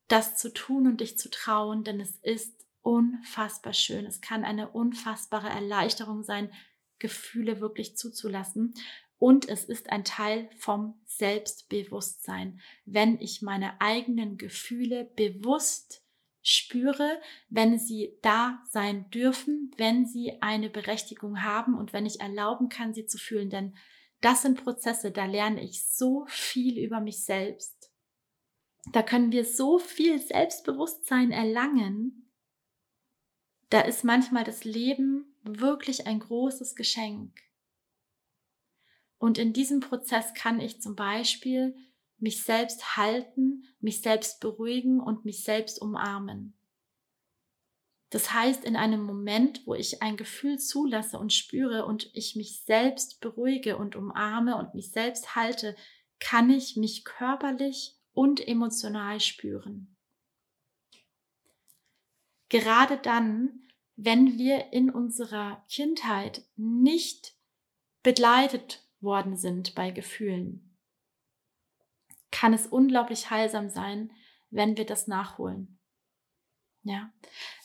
das 0.08 0.38
zu 0.38 0.54
tun 0.54 0.88
und 0.88 1.02
dich 1.02 1.18
zu 1.18 1.30
trauen, 1.30 1.84
denn 1.84 2.00
es 2.00 2.18
ist 2.18 2.66
unfassbar 2.82 3.74
schön. 3.74 4.06
Es 4.06 4.22
kann 4.22 4.46
eine 4.46 4.70
unfassbare 4.70 5.50
Erleichterung 5.50 6.24
sein, 6.24 6.52
Gefühle 7.00 7.62
wirklich 7.62 7.98
zuzulassen. 7.98 8.74
Und 9.18 9.48
es 9.48 9.64
ist 9.64 9.92
ein 9.92 10.04
Teil 10.04 10.50
vom 10.58 11.00
Selbstbewusstsein. 11.06 12.60
Wenn 12.86 13.20
ich 13.20 13.42
meine 13.42 13.80
eigenen 13.80 14.38
Gefühle 14.38 15.06
bewusst 15.16 16.04
spüre, 16.42 17.20
wenn 17.50 17.80
sie 17.80 18.20
da 18.22 18.62
sein 18.70 19.10
dürfen, 19.10 19.72
wenn 19.78 20.06
sie 20.06 20.42
eine 20.42 20.70
Berechtigung 20.70 21.42
haben 21.42 21.76
und 21.76 21.92
wenn 21.92 22.06
ich 22.06 22.22
erlauben 22.22 22.70
kann, 22.70 22.94
sie 22.94 23.08
zu 23.08 23.18
fühlen. 23.18 23.50
Denn 23.50 23.76
das 24.22 24.44
sind 24.44 24.64
Prozesse, 24.64 25.12
da 25.12 25.26
lerne 25.26 25.64
ich 25.64 25.84
so 25.88 26.26
viel 26.28 26.78
über 26.78 27.00
mich 27.00 27.24
selbst. 27.24 27.92
Da 28.92 29.02
können 29.02 29.32
wir 29.32 29.44
so 29.44 29.80
viel 29.80 30.20
Selbstbewusstsein 30.20 31.32
erlangen. 31.32 32.32
Da 33.72 33.82
ist 33.82 34.04
manchmal 34.04 34.44
das 34.44 34.64
Leben 34.64 35.35
wirklich 35.46 36.08
ein 36.08 36.20
großes 36.20 36.76
Geschenk. 36.76 37.40
Und 39.18 39.38
in 39.38 39.54
diesem 39.54 39.80
Prozess 39.80 40.34
kann 40.34 40.60
ich 40.60 40.82
zum 40.82 40.96
Beispiel 40.96 41.76
mich 42.18 42.44
selbst 42.44 42.98
halten, 42.98 43.64
mich 43.80 44.02
selbst 44.02 44.40
beruhigen 44.40 45.00
und 45.00 45.26
mich 45.26 45.44
selbst 45.44 45.82
umarmen. 45.82 46.58
Das 48.10 48.32
heißt, 48.32 48.64
in 48.64 48.76
einem 48.76 49.04
Moment, 49.04 49.66
wo 49.66 49.74
ich 49.74 50.02
ein 50.02 50.16
Gefühl 50.16 50.58
zulasse 50.60 51.18
und 51.20 51.34
spüre 51.34 51.86
und 51.86 52.10
ich 52.14 52.36
mich 52.36 52.64
selbst 52.64 53.20
beruhige 53.20 53.78
und 53.78 53.96
umarme 53.96 54.56
und 54.58 54.74
mich 54.74 54.92
selbst 54.92 55.36
halte, 55.36 55.76
kann 56.20 56.50
ich 56.50 56.78
mich 56.78 57.04
körperlich 57.04 57.98
und 58.14 58.46
emotional 58.48 59.20
spüren. 59.20 59.98
Gerade 62.48 62.98
dann, 62.98 63.65
wenn 63.96 64.38
wir 64.38 64.74
in 64.74 64.90
unserer 64.90 65.64
Kindheit 65.70 66.44
nicht 66.56 67.36
begleitet 68.04 68.84
worden 69.00 69.38
sind 69.38 69.76
bei 69.76 69.92
Gefühlen, 69.92 70.78
kann 72.32 72.54
es 72.54 72.68
unglaublich 72.68 73.30
heilsam 73.30 73.70
sein, 73.70 74.12
wenn 74.50 74.78
wir 74.78 74.86
das 74.86 75.08
nachholen. 75.08 75.80
Ja, 76.84 77.12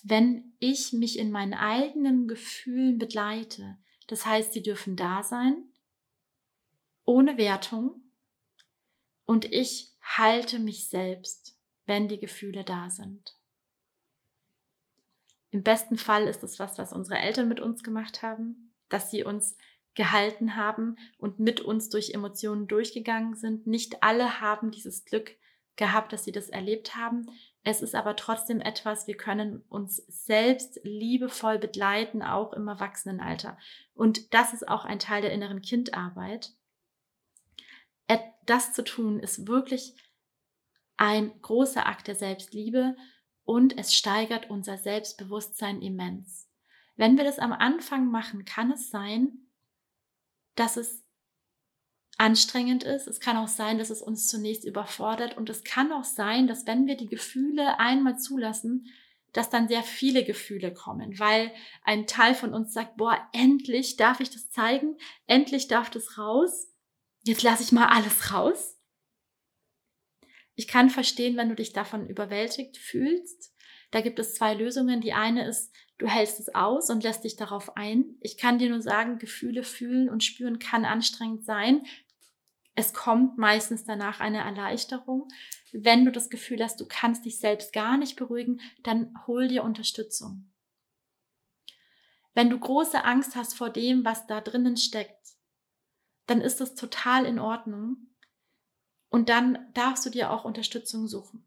wenn 0.02 0.54
ich 0.60 0.92
mich 0.92 1.18
in 1.18 1.30
meinen 1.30 1.52
eigenen 1.52 2.26
Gefühlen 2.26 2.98
begleite, 2.98 3.78
das 4.06 4.24
heißt, 4.24 4.52
sie 4.52 4.62
dürfen 4.62 4.96
da 4.96 5.22
sein, 5.22 5.64
ohne 7.04 7.36
Wertung, 7.36 8.02
und 9.26 9.44
ich 9.44 9.92
halte 10.00 10.58
mich 10.58 10.88
selbst, 10.88 11.56
wenn 11.86 12.08
die 12.08 12.18
Gefühle 12.18 12.64
da 12.64 12.88
sind. 12.88 13.36
Im 15.50 15.62
besten 15.62 15.96
Fall 15.96 16.26
ist 16.28 16.42
es 16.42 16.58
was, 16.58 16.78
was 16.78 16.92
unsere 16.92 17.18
Eltern 17.18 17.48
mit 17.48 17.60
uns 17.60 17.82
gemacht 17.82 18.22
haben, 18.22 18.72
dass 18.88 19.10
sie 19.10 19.24
uns 19.24 19.56
gehalten 19.94 20.56
haben 20.56 20.96
und 21.18 21.38
mit 21.38 21.60
uns 21.60 21.88
durch 21.88 22.14
Emotionen 22.14 22.68
durchgegangen 22.68 23.34
sind. 23.34 23.66
Nicht 23.66 24.02
alle 24.02 24.40
haben 24.40 24.70
dieses 24.70 25.04
Glück 25.04 25.36
gehabt, 25.76 26.12
dass 26.12 26.24
sie 26.24 26.32
das 26.32 26.48
erlebt 26.48 26.94
haben. 26.94 27.26
Es 27.64 27.82
ist 27.82 27.94
aber 27.94 28.14
trotzdem 28.16 28.60
etwas, 28.60 29.06
wir 29.06 29.16
können 29.16 29.64
uns 29.68 29.96
selbst 30.08 30.80
liebevoll 30.84 31.58
begleiten, 31.58 32.22
auch 32.22 32.52
im 32.52 32.68
Erwachsenenalter. 32.68 33.58
Und 33.94 34.32
das 34.32 34.52
ist 34.52 34.68
auch 34.68 34.84
ein 34.84 34.98
Teil 34.98 35.22
der 35.22 35.32
inneren 35.32 35.62
Kindarbeit. 35.62 36.52
Das 38.46 38.72
zu 38.72 38.82
tun 38.82 39.20
ist 39.20 39.46
wirklich 39.46 39.94
ein 40.96 41.40
großer 41.40 41.86
Akt 41.86 42.08
der 42.08 42.16
Selbstliebe 42.16 42.96
und 43.50 43.76
es 43.76 43.96
steigert 43.96 44.48
unser 44.48 44.78
Selbstbewusstsein 44.78 45.82
immens. 45.82 46.48
Wenn 46.94 47.16
wir 47.16 47.24
das 47.24 47.40
am 47.40 47.52
Anfang 47.52 48.08
machen, 48.08 48.44
kann 48.44 48.70
es 48.70 48.90
sein, 48.90 49.48
dass 50.54 50.76
es 50.76 51.02
anstrengend 52.16 52.84
ist. 52.84 53.08
Es 53.08 53.18
kann 53.18 53.36
auch 53.36 53.48
sein, 53.48 53.78
dass 53.78 53.90
es 53.90 54.02
uns 54.02 54.28
zunächst 54.28 54.64
überfordert 54.64 55.36
und 55.36 55.50
es 55.50 55.64
kann 55.64 55.90
auch 55.90 56.04
sein, 56.04 56.46
dass 56.46 56.64
wenn 56.68 56.86
wir 56.86 56.96
die 56.96 57.08
Gefühle 57.08 57.80
einmal 57.80 58.20
zulassen, 58.20 58.86
dass 59.32 59.50
dann 59.50 59.66
sehr 59.66 59.82
viele 59.82 60.24
Gefühle 60.24 60.72
kommen, 60.72 61.18
weil 61.18 61.52
ein 61.82 62.06
Teil 62.06 62.36
von 62.36 62.54
uns 62.54 62.72
sagt, 62.72 62.98
boah, 62.98 63.18
endlich 63.32 63.96
darf 63.96 64.20
ich 64.20 64.30
das 64.30 64.48
zeigen, 64.50 64.96
endlich 65.26 65.66
darf 65.66 65.90
das 65.90 66.18
raus, 66.18 66.68
jetzt 67.24 67.42
lasse 67.42 67.64
ich 67.64 67.72
mal 67.72 67.88
alles 67.88 68.32
raus. 68.32 68.79
Ich 70.60 70.68
kann 70.68 70.90
verstehen, 70.90 71.38
wenn 71.38 71.48
du 71.48 71.54
dich 71.54 71.72
davon 71.72 72.06
überwältigt 72.06 72.76
fühlst. 72.76 73.56
Da 73.92 74.02
gibt 74.02 74.18
es 74.18 74.34
zwei 74.34 74.52
Lösungen. 74.52 75.00
Die 75.00 75.14
eine 75.14 75.48
ist, 75.48 75.74
du 75.96 76.06
hältst 76.06 76.38
es 76.38 76.54
aus 76.54 76.90
und 76.90 77.02
lässt 77.02 77.24
dich 77.24 77.36
darauf 77.36 77.78
ein. 77.78 78.18
Ich 78.20 78.36
kann 78.36 78.58
dir 78.58 78.68
nur 78.68 78.82
sagen, 78.82 79.18
Gefühle 79.18 79.62
fühlen 79.62 80.10
und 80.10 80.22
spüren 80.22 80.58
kann 80.58 80.84
anstrengend 80.84 81.46
sein. 81.46 81.86
Es 82.74 82.92
kommt 82.92 83.38
meistens 83.38 83.84
danach 83.84 84.20
eine 84.20 84.40
Erleichterung. 84.40 85.28
Wenn 85.72 86.04
du 86.04 86.12
das 86.12 86.28
Gefühl 86.28 86.62
hast, 86.62 86.78
du 86.78 86.84
kannst 86.86 87.24
dich 87.24 87.38
selbst 87.38 87.72
gar 87.72 87.96
nicht 87.96 88.16
beruhigen, 88.16 88.60
dann 88.82 89.14
hol 89.26 89.48
dir 89.48 89.64
Unterstützung. 89.64 90.52
Wenn 92.34 92.50
du 92.50 92.60
große 92.60 93.02
Angst 93.02 93.34
hast 93.34 93.56
vor 93.56 93.70
dem, 93.70 94.04
was 94.04 94.26
da 94.26 94.42
drinnen 94.42 94.76
steckt, 94.76 95.26
dann 96.26 96.42
ist 96.42 96.60
es 96.60 96.74
total 96.74 97.24
in 97.24 97.38
Ordnung 97.38 98.09
Und 99.10 99.28
dann 99.28 99.58
darfst 99.74 100.06
du 100.06 100.10
dir 100.10 100.30
auch 100.30 100.44
Unterstützung 100.44 101.06
suchen. 101.06 101.44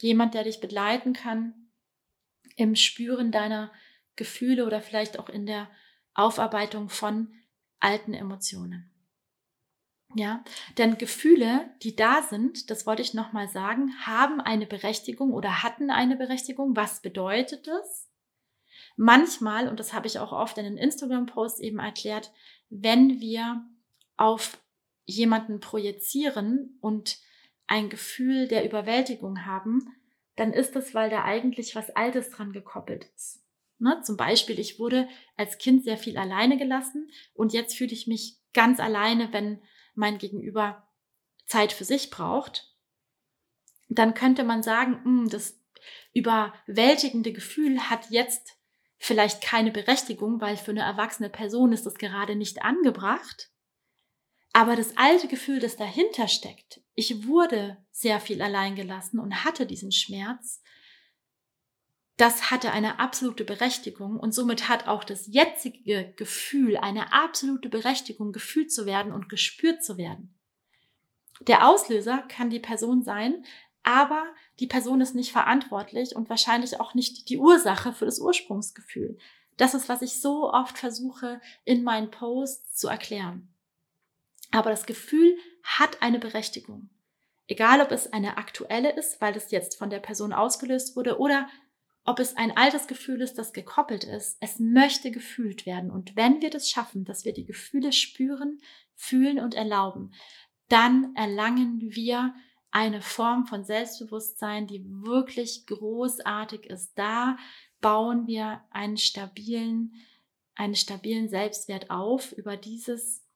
Jemand, 0.00 0.34
der 0.34 0.44
dich 0.44 0.60
begleiten 0.60 1.12
kann 1.12 1.54
im 2.56 2.74
Spüren 2.74 3.30
deiner 3.30 3.70
Gefühle 4.16 4.66
oder 4.66 4.80
vielleicht 4.80 5.18
auch 5.18 5.28
in 5.28 5.46
der 5.46 5.70
Aufarbeitung 6.14 6.88
von 6.88 7.32
alten 7.78 8.14
Emotionen. 8.14 8.90
Ja, 10.14 10.42
denn 10.78 10.96
Gefühle, 10.96 11.70
die 11.82 11.94
da 11.94 12.22
sind, 12.22 12.70
das 12.70 12.86
wollte 12.86 13.02
ich 13.02 13.12
nochmal 13.12 13.48
sagen, 13.48 13.92
haben 14.00 14.40
eine 14.40 14.66
Berechtigung 14.66 15.32
oder 15.32 15.62
hatten 15.62 15.90
eine 15.90 16.16
Berechtigung. 16.16 16.74
Was 16.74 17.02
bedeutet 17.02 17.66
das? 17.66 18.08
Manchmal, 18.96 19.68
und 19.68 19.78
das 19.78 19.92
habe 19.92 20.06
ich 20.06 20.18
auch 20.18 20.32
oft 20.32 20.56
in 20.56 20.64
den 20.64 20.78
Instagram-Posts 20.78 21.60
eben 21.60 21.78
erklärt, 21.78 22.32
wenn 22.70 23.20
wir 23.20 23.64
auf 24.16 24.58
jemanden 25.08 25.58
projizieren 25.58 26.78
und 26.80 27.18
ein 27.66 27.88
Gefühl 27.88 28.46
der 28.46 28.64
Überwältigung 28.64 29.46
haben, 29.46 29.88
dann 30.36 30.52
ist 30.52 30.76
es, 30.76 30.94
weil 30.94 31.08
da 31.10 31.24
eigentlich 31.24 31.74
was 31.74 31.90
Altes 31.90 32.30
dran 32.30 32.52
gekoppelt 32.52 33.06
ist. 33.16 33.42
Ne? 33.78 34.00
Zum 34.04 34.16
Beispiel, 34.16 34.58
ich 34.58 34.78
wurde 34.78 35.08
als 35.36 35.58
Kind 35.58 35.82
sehr 35.82 35.96
viel 35.96 36.18
alleine 36.18 36.58
gelassen 36.58 37.10
und 37.34 37.52
jetzt 37.52 37.76
fühle 37.76 37.92
ich 37.92 38.06
mich 38.06 38.36
ganz 38.52 38.80
alleine, 38.80 39.32
wenn 39.32 39.62
mein 39.94 40.18
Gegenüber 40.18 40.86
Zeit 41.46 41.72
für 41.72 41.84
sich 41.84 42.10
braucht. 42.10 42.76
Dann 43.88 44.12
könnte 44.12 44.44
man 44.44 44.62
sagen, 44.62 45.00
mh, 45.04 45.04
hm, 45.04 45.28
das 45.30 45.58
überwältigende 46.12 47.32
Gefühl 47.32 47.88
hat 47.88 48.10
jetzt 48.10 48.58
vielleicht 48.98 49.42
keine 49.42 49.70
Berechtigung, 49.70 50.40
weil 50.40 50.58
für 50.58 50.72
eine 50.72 50.82
erwachsene 50.82 51.30
Person 51.30 51.72
ist 51.72 51.86
das 51.86 51.94
gerade 51.94 52.36
nicht 52.36 52.62
angebracht. 52.62 53.50
Aber 54.58 54.74
das 54.74 54.96
alte 54.96 55.28
Gefühl, 55.28 55.60
das 55.60 55.76
dahinter 55.76 56.26
steckt, 56.26 56.80
ich 56.96 57.28
wurde 57.28 57.76
sehr 57.92 58.18
viel 58.18 58.42
allein 58.42 58.74
gelassen 58.74 59.20
und 59.20 59.44
hatte 59.44 59.66
diesen 59.66 59.92
Schmerz, 59.92 60.64
das 62.16 62.50
hatte 62.50 62.72
eine 62.72 62.98
absolute 62.98 63.44
Berechtigung 63.44 64.18
und 64.18 64.34
somit 64.34 64.68
hat 64.68 64.88
auch 64.88 65.04
das 65.04 65.28
jetzige 65.28 66.12
Gefühl 66.16 66.76
eine 66.76 67.12
absolute 67.12 67.68
Berechtigung, 67.68 68.32
gefühlt 68.32 68.72
zu 68.72 68.84
werden 68.84 69.12
und 69.12 69.28
gespürt 69.28 69.84
zu 69.84 69.96
werden. 69.96 70.36
Der 71.42 71.68
Auslöser 71.68 72.24
kann 72.26 72.50
die 72.50 72.58
Person 72.58 73.04
sein, 73.04 73.44
aber 73.84 74.26
die 74.58 74.66
Person 74.66 75.00
ist 75.00 75.14
nicht 75.14 75.30
verantwortlich 75.30 76.16
und 76.16 76.28
wahrscheinlich 76.28 76.80
auch 76.80 76.94
nicht 76.94 77.28
die 77.28 77.38
Ursache 77.38 77.92
für 77.92 78.06
das 78.06 78.18
Ursprungsgefühl. 78.18 79.18
Das 79.56 79.74
ist, 79.74 79.88
was 79.88 80.02
ich 80.02 80.20
so 80.20 80.52
oft 80.52 80.76
versuche 80.76 81.40
in 81.64 81.84
meinen 81.84 82.10
Posts 82.10 82.74
zu 82.74 82.88
erklären. 82.88 83.54
Aber 84.50 84.70
das 84.70 84.86
Gefühl 84.86 85.36
hat 85.62 86.02
eine 86.02 86.18
Berechtigung. 86.18 86.90
Egal, 87.46 87.80
ob 87.80 87.92
es 87.92 88.12
eine 88.12 88.36
aktuelle 88.36 88.94
ist, 88.94 89.20
weil 89.20 89.36
es 89.36 89.50
jetzt 89.50 89.78
von 89.78 89.90
der 89.90 90.00
Person 90.00 90.32
ausgelöst 90.32 90.96
wurde, 90.96 91.18
oder 91.18 91.48
ob 92.04 92.20
es 92.20 92.36
ein 92.36 92.56
altes 92.56 92.86
Gefühl 92.86 93.20
ist, 93.20 93.36
das 93.36 93.52
gekoppelt 93.52 94.04
ist. 94.04 94.38
Es 94.40 94.58
möchte 94.58 95.10
gefühlt 95.10 95.66
werden. 95.66 95.90
Und 95.90 96.16
wenn 96.16 96.40
wir 96.40 96.48
das 96.48 96.70
schaffen, 96.70 97.04
dass 97.04 97.26
wir 97.26 97.34
die 97.34 97.44
Gefühle 97.44 97.92
spüren, 97.92 98.60
fühlen 98.94 99.38
und 99.38 99.54
erlauben, 99.54 100.12
dann 100.68 101.14
erlangen 101.16 101.80
wir 101.82 102.34
eine 102.70 103.02
Form 103.02 103.46
von 103.46 103.64
Selbstbewusstsein, 103.64 104.66
die 104.66 104.84
wirklich 104.86 105.66
großartig 105.66 106.66
ist. 106.66 106.92
Da 106.96 107.36
bauen 107.80 108.26
wir 108.26 108.62
einen 108.70 108.96
stabilen, 108.96 109.92
einen 110.54 110.74
stabilen 110.74 111.28
Selbstwert 111.28 111.90
auf 111.90 112.32
über 112.32 112.56
dieses 112.56 113.27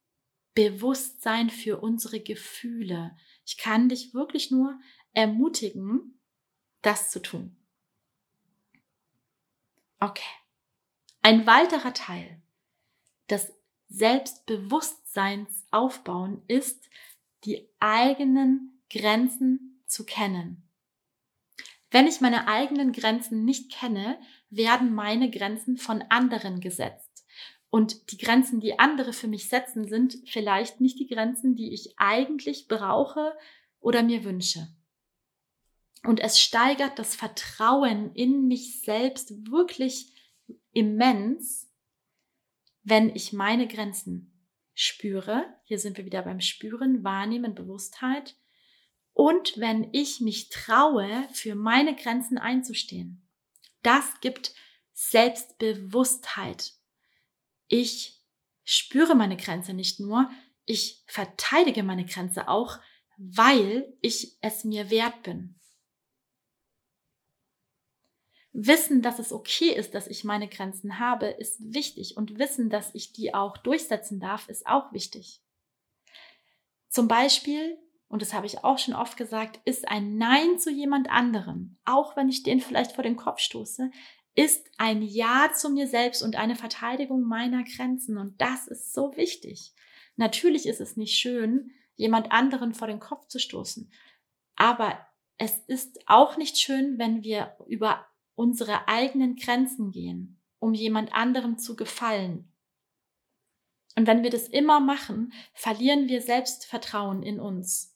Bewusstsein 0.54 1.50
für 1.50 1.80
unsere 1.80 2.20
Gefühle. 2.20 3.16
Ich 3.44 3.56
kann 3.56 3.88
dich 3.88 4.14
wirklich 4.14 4.50
nur 4.50 4.78
ermutigen, 5.12 6.20
das 6.82 7.10
zu 7.10 7.20
tun. 7.20 7.56
Okay. 10.00 10.22
Ein 11.22 11.46
weiterer 11.46 11.94
Teil 11.94 12.42
des 13.30 13.52
Selbstbewusstseins 13.88 15.66
aufbauen 15.70 16.42
ist, 16.48 16.88
die 17.44 17.68
eigenen 17.78 18.82
Grenzen 18.90 19.82
zu 19.86 20.04
kennen. 20.04 20.68
Wenn 21.90 22.06
ich 22.06 22.20
meine 22.20 22.48
eigenen 22.48 22.92
Grenzen 22.92 23.44
nicht 23.44 23.70
kenne, 23.70 24.18
werden 24.48 24.94
meine 24.94 25.30
Grenzen 25.30 25.76
von 25.76 26.02
anderen 26.08 26.60
gesetzt. 26.60 27.11
Und 27.72 28.12
die 28.12 28.18
Grenzen, 28.18 28.60
die 28.60 28.78
andere 28.78 29.14
für 29.14 29.28
mich 29.28 29.48
setzen, 29.48 29.88
sind 29.88 30.18
vielleicht 30.26 30.82
nicht 30.82 30.98
die 30.98 31.06
Grenzen, 31.06 31.56
die 31.56 31.72
ich 31.72 31.94
eigentlich 31.96 32.68
brauche 32.68 33.32
oder 33.80 34.02
mir 34.02 34.24
wünsche. 34.24 34.68
Und 36.04 36.20
es 36.20 36.38
steigert 36.38 36.98
das 36.98 37.16
Vertrauen 37.16 38.14
in 38.14 38.46
mich 38.46 38.82
selbst 38.82 39.50
wirklich 39.50 40.12
immens, 40.72 41.72
wenn 42.82 43.08
ich 43.16 43.32
meine 43.32 43.66
Grenzen 43.66 44.46
spüre. 44.74 45.46
Hier 45.64 45.78
sind 45.78 45.96
wir 45.96 46.04
wieder 46.04 46.20
beim 46.20 46.40
Spüren, 46.40 47.02
Wahrnehmen, 47.04 47.54
Bewusstheit. 47.54 48.36
Und 49.14 49.56
wenn 49.56 49.88
ich 49.92 50.20
mich 50.20 50.50
traue, 50.50 51.26
für 51.32 51.54
meine 51.54 51.96
Grenzen 51.96 52.36
einzustehen. 52.36 53.26
Das 53.82 54.20
gibt 54.20 54.54
Selbstbewusstheit. 54.92 56.74
Ich 57.72 58.20
spüre 58.64 59.14
meine 59.14 59.38
Grenze 59.38 59.72
nicht 59.72 59.98
nur, 59.98 60.30
ich 60.66 61.02
verteidige 61.06 61.82
meine 61.82 62.04
Grenze 62.04 62.46
auch, 62.46 62.78
weil 63.16 63.96
ich 64.02 64.36
es 64.42 64.62
mir 64.64 64.90
wert 64.90 65.22
bin. 65.22 65.58
Wissen, 68.52 69.00
dass 69.00 69.18
es 69.18 69.32
okay 69.32 69.70
ist, 69.70 69.94
dass 69.94 70.06
ich 70.06 70.22
meine 70.22 70.48
Grenzen 70.48 70.98
habe, 70.98 71.28
ist 71.28 71.72
wichtig 71.72 72.18
und 72.18 72.38
wissen, 72.38 72.68
dass 72.68 72.94
ich 72.94 73.14
die 73.14 73.32
auch 73.32 73.56
durchsetzen 73.56 74.20
darf, 74.20 74.50
ist 74.50 74.66
auch 74.66 74.92
wichtig. 74.92 75.40
Zum 76.90 77.08
Beispiel, 77.08 77.78
und 78.08 78.20
das 78.20 78.34
habe 78.34 78.44
ich 78.44 78.64
auch 78.64 78.76
schon 78.76 78.92
oft 78.92 79.16
gesagt, 79.16 79.60
ist 79.64 79.88
ein 79.88 80.18
Nein 80.18 80.58
zu 80.58 80.70
jemand 80.70 81.08
anderem, 81.08 81.78
auch 81.86 82.16
wenn 82.16 82.28
ich 82.28 82.42
den 82.42 82.60
vielleicht 82.60 82.92
vor 82.92 83.02
den 83.02 83.16
Kopf 83.16 83.38
stoße, 83.38 83.90
ist 84.34 84.66
ein 84.78 85.02
Ja 85.02 85.50
zu 85.54 85.70
mir 85.70 85.86
selbst 85.86 86.22
und 86.22 86.36
eine 86.36 86.56
Verteidigung 86.56 87.22
meiner 87.22 87.64
Grenzen. 87.64 88.16
Und 88.16 88.40
das 88.40 88.66
ist 88.66 88.92
so 88.92 89.16
wichtig. 89.16 89.74
Natürlich 90.16 90.66
ist 90.66 90.80
es 90.80 90.96
nicht 90.96 91.18
schön, 91.18 91.72
jemand 91.96 92.32
anderen 92.32 92.74
vor 92.74 92.88
den 92.88 93.00
Kopf 93.00 93.26
zu 93.28 93.38
stoßen. 93.38 93.92
Aber 94.56 94.98
es 95.38 95.58
ist 95.66 96.00
auch 96.06 96.36
nicht 96.36 96.58
schön, 96.58 96.98
wenn 96.98 97.22
wir 97.22 97.56
über 97.66 98.06
unsere 98.34 98.88
eigenen 98.88 99.36
Grenzen 99.36 99.90
gehen, 99.90 100.40
um 100.58 100.74
jemand 100.74 101.12
anderem 101.12 101.58
zu 101.58 101.76
gefallen. 101.76 102.52
Und 103.96 104.06
wenn 104.06 104.22
wir 104.22 104.30
das 104.30 104.48
immer 104.48 104.80
machen, 104.80 105.32
verlieren 105.52 106.08
wir 106.08 106.22
Selbstvertrauen 106.22 107.22
in 107.22 107.40
uns. 107.40 107.91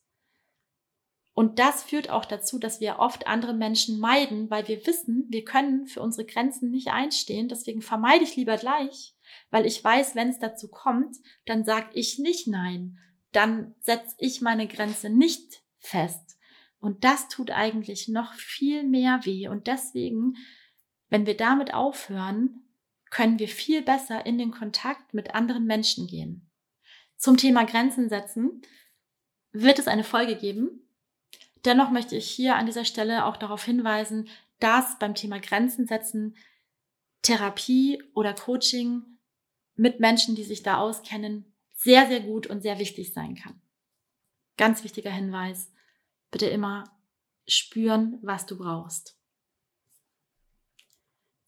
Und 1.36 1.58
das 1.58 1.82
führt 1.82 2.08
auch 2.08 2.24
dazu, 2.24 2.58
dass 2.58 2.80
wir 2.80 2.98
oft 2.98 3.26
andere 3.26 3.52
Menschen 3.52 4.00
meiden, 4.00 4.48
weil 4.48 4.66
wir 4.68 4.86
wissen, 4.86 5.26
wir 5.28 5.44
können 5.44 5.86
für 5.86 6.00
unsere 6.00 6.26
Grenzen 6.26 6.70
nicht 6.70 6.88
einstehen. 6.88 7.48
Deswegen 7.48 7.82
vermeide 7.82 8.24
ich 8.24 8.36
lieber 8.36 8.56
gleich, 8.56 9.14
weil 9.50 9.66
ich 9.66 9.84
weiß, 9.84 10.14
wenn 10.14 10.30
es 10.30 10.38
dazu 10.38 10.68
kommt, 10.68 11.14
dann 11.44 11.66
sage 11.66 11.90
ich 11.92 12.18
nicht 12.18 12.48
nein. 12.48 12.98
Dann 13.32 13.74
setze 13.80 14.16
ich 14.16 14.40
meine 14.40 14.66
Grenze 14.66 15.10
nicht 15.10 15.62
fest. 15.78 16.38
Und 16.78 17.04
das 17.04 17.28
tut 17.28 17.50
eigentlich 17.50 18.08
noch 18.08 18.32
viel 18.32 18.82
mehr 18.82 19.20
weh. 19.24 19.48
Und 19.48 19.66
deswegen, 19.66 20.36
wenn 21.10 21.26
wir 21.26 21.36
damit 21.36 21.74
aufhören, 21.74 22.64
können 23.10 23.38
wir 23.38 23.48
viel 23.48 23.82
besser 23.82 24.24
in 24.24 24.38
den 24.38 24.52
Kontakt 24.52 25.12
mit 25.12 25.34
anderen 25.34 25.66
Menschen 25.66 26.06
gehen. 26.06 26.50
Zum 27.18 27.36
Thema 27.36 27.66
Grenzen 27.66 28.08
setzen 28.08 28.62
wird 29.52 29.78
es 29.78 29.86
eine 29.86 30.04
Folge 30.04 30.36
geben. 30.36 30.80
Dennoch 31.66 31.90
möchte 31.90 32.14
ich 32.16 32.30
hier 32.30 32.54
an 32.54 32.64
dieser 32.64 32.84
Stelle 32.84 33.24
auch 33.24 33.36
darauf 33.36 33.64
hinweisen, 33.64 34.28
dass 34.60 34.98
beim 35.00 35.16
Thema 35.16 35.40
Grenzen 35.40 35.86
setzen 35.86 36.36
Therapie 37.22 38.00
oder 38.14 38.34
Coaching 38.34 39.02
mit 39.74 39.98
Menschen, 39.98 40.36
die 40.36 40.44
sich 40.44 40.62
da 40.62 40.78
auskennen, 40.78 41.52
sehr, 41.74 42.06
sehr 42.06 42.20
gut 42.20 42.46
und 42.46 42.62
sehr 42.62 42.78
wichtig 42.78 43.12
sein 43.12 43.34
kann. 43.34 43.60
Ganz 44.56 44.84
wichtiger 44.84 45.10
Hinweis 45.10 45.72
bitte 46.30 46.46
immer 46.46 46.84
spüren, 47.48 48.20
was 48.22 48.46
du 48.46 48.56
brauchst. 48.56 49.18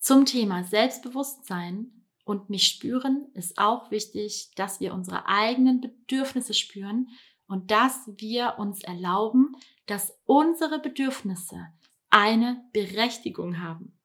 Zum 0.00 0.26
Thema 0.26 0.64
Selbstbewusstsein 0.64 1.92
und 2.24 2.50
mich 2.50 2.66
spüren 2.66 3.28
ist 3.34 3.56
auch 3.56 3.92
wichtig, 3.92 4.50
dass 4.56 4.80
wir 4.80 4.94
unsere 4.94 5.26
eigenen 5.26 5.80
Bedürfnisse 5.80 6.54
spüren 6.54 7.08
und 7.46 7.70
dass 7.70 8.10
wir 8.16 8.56
uns 8.58 8.82
erlauben, 8.82 9.56
dass 9.88 10.16
unsere 10.24 10.78
Bedürfnisse 10.78 11.66
eine 12.10 12.62
Berechtigung 12.72 13.60
haben. 13.60 13.98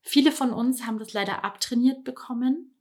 Viele 0.00 0.32
von 0.32 0.52
uns 0.52 0.86
haben 0.86 0.98
das 0.98 1.12
leider 1.12 1.44
abtrainiert 1.44 2.02
bekommen 2.02 2.74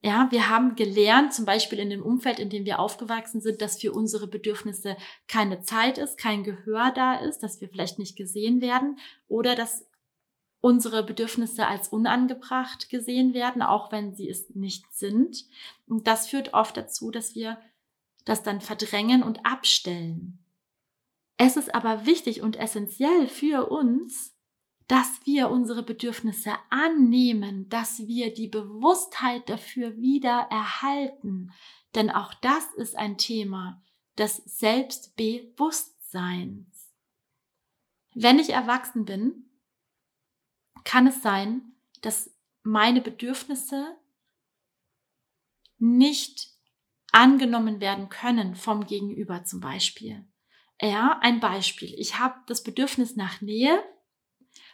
Ja, 0.00 0.28
wir 0.30 0.48
haben 0.48 0.76
gelernt, 0.76 1.34
zum 1.34 1.44
Beispiel 1.44 1.78
in 1.78 1.90
dem 1.90 2.02
Umfeld, 2.02 2.38
in 2.38 2.50
dem 2.50 2.64
wir 2.64 2.78
aufgewachsen 2.78 3.40
sind, 3.40 3.60
dass 3.60 3.80
für 3.80 3.92
unsere 3.92 4.26
Bedürfnisse 4.28 4.96
keine 5.28 5.62
Zeit 5.62 5.98
ist, 5.98 6.18
kein 6.18 6.44
Gehör 6.44 6.92
da 6.92 7.14
ist, 7.14 7.40
dass 7.40 7.60
wir 7.60 7.68
vielleicht 7.68 7.98
nicht 7.98 8.16
gesehen 8.16 8.60
werden 8.60 8.98
oder 9.28 9.54
dass 9.54 9.86
unsere 10.60 11.04
Bedürfnisse 11.04 11.66
als 11.66 11.88
unangebracht 11.88 12.88
gesehen 12.88 13.34
werden, 13.34 13.62
auch 13.62 13.90
wenn 13.90 14.14
sie 14.14 14.28
es 14.28 14.50
nicht 14.54 14.92
sind. 14.92 15.44
Und 15.88 16.06
das 16.06 16.28
führt 16.28 16.54
oft 16.54 16.76
dazu, 16.76 17.10
dass 17.10 17.34
wir 17.34 17.60
das 18.24 18.44
dann 18.44 18.60
verdrängen 18.60 19.24
und 19.24 19.44
abstellen. 19.44 20.41
Es 21.44 21.56
ist 21.56 21.74
aber 21.74 22.06
wichtig 22.06 22.40
und 22.40 22.54
essentiell 22.54 23.26
für 23.26 23.68
uns, 23.68 24.32
dass 24.86 25.18
wir 25.24 25.50
unsere 25.50 25.82
Bedürfnisse 25.82 26.52
annehmen, 26.70 27.68
dass 27.68 28.06
wir 28.06 28.32
die 28.32 28.46
Bewusstheit 28.46 29.48
dafür 29.48 29.96
wieder 29.96 30.46
erhalten. 30.52 31.50
Denn 31.96 32.10
auch 32.10 32.32
das 32.34 32.72
ist 32.74 32.94
ein 32.94 33.18
Thema 33.18 33.82
des 34.16 34.36
Selbstbewusstseins. 34.36 36.92
Wenn 38.14 38.38
ich 38.38 38.50
erwachsen 38.50 39.04
bin, 39.04 39.50
kann 40.84 41.08
es 41.08 41.22
sein, 41.22 41.74
dass 42.02 42.30
meine 42.62 43.00
Bedürfnisse 43.00 43.96
nicht 45.78 46.52
angenommen 47.10 47.80
werden 47.80 48.10
können 48.10 48.54
vom 48.54 48.86
Gegenüber 48.86 49.42
zum 49.42 49.58
Beispiel. 49.58 50.24
Ja, 50.82 51.18
ein 51.22 51.38
Beispiel. 51.38 51.94
Ich 51.96 52.18
habe 52.18 52.34
das 52.46 52.64
Bedürfnis 52.64 53.14
nach 53.14 53.40
Nähe 53.40 53.82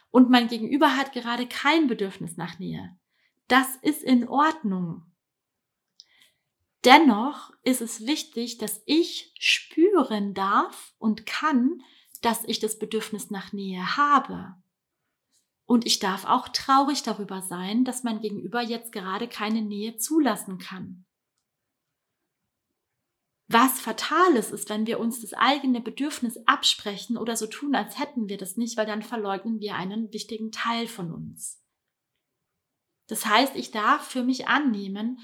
und 0.09 0.31
mein 0.31 0.47
Gegenüber 0.47 0.97
hat 0.97 1.13
gerade 1.13 1.45
kein 1.47 1.87
Bedürfnis 1.87 2.35
nach 2.35 2.57
Nähe. 2.57 2.97
Das 3.47 3.75
ist 3.77 4.01
in 4.01 4.27
Ordnung. 4.27 5.03
Dennoch 6.83 7.51
ist 7.63 7.81
es 7.81 8.07
wichtig, 8.07 8.57
dass 8.57 8.81
ich 8.85 9.33
spüren 9.37 10.33
darf 10.33 10.95
und 10.97 11.27
kann, 11.27 11.81
dass 12.21 12.43
ich 12.45 12.59
das 12.59 12.79
Bedürfnis 12.79 13.29
nach 13.29 13.53
Nähe 13.53 13.95
habe. 13.95 14.55
Und 15.65 15.85
ich 15.85 15.99
darf 15.99 16.25
auch 16.25 16.47
traurig 16.47 17.03
darüber 17.03 17.43
sein, 17.43 17.85
dass 17.85 18.03
mein 18.03 18.21
Gegenüber 18.21 18.61
jetzt 18.61 18.91
gerade 18.91 19.27
keine 19.27 19.61
Nähe 19.61 19.97
zulassen 19.97 20.57
kann. 20.57 21.05
Was 23.51 23.79
Fatales 23.79 24.51
ist, 24.51 24.69
wenn 24.69 24.85
wir 24.85 24.99
uns 24.99 25.21
das 25.21 25.33
eigene 25.33 25.81
Bedürfnis 25.81 26.37
absprechen 26.45 27.17
oder 27.17 27.35
so 27.35 27.47
tun, 27.47 27.73
als 27.73 27.97
hätten 27.97 28.29
wir 28.29 28.37
das 28.37 28.57
nicht, 28.57 28.77
weil 28.77 28.85
dann 28.85 29.01
verleugnen 29.01 29.59
wir 29.59 29.73
einen 29.73 30.13
wichtigen 30.13 30.51
Teil 30.51 30.87
von 30.87 31.11
uns. 31.11 31.59
Das 33.07 33.25
heißt, 33.25 33.55
ich 33.55 33.71
darf 33.71 34.07
für 34.07 34.23
mich 34.23 34.47
annehmen, 34.47 35.19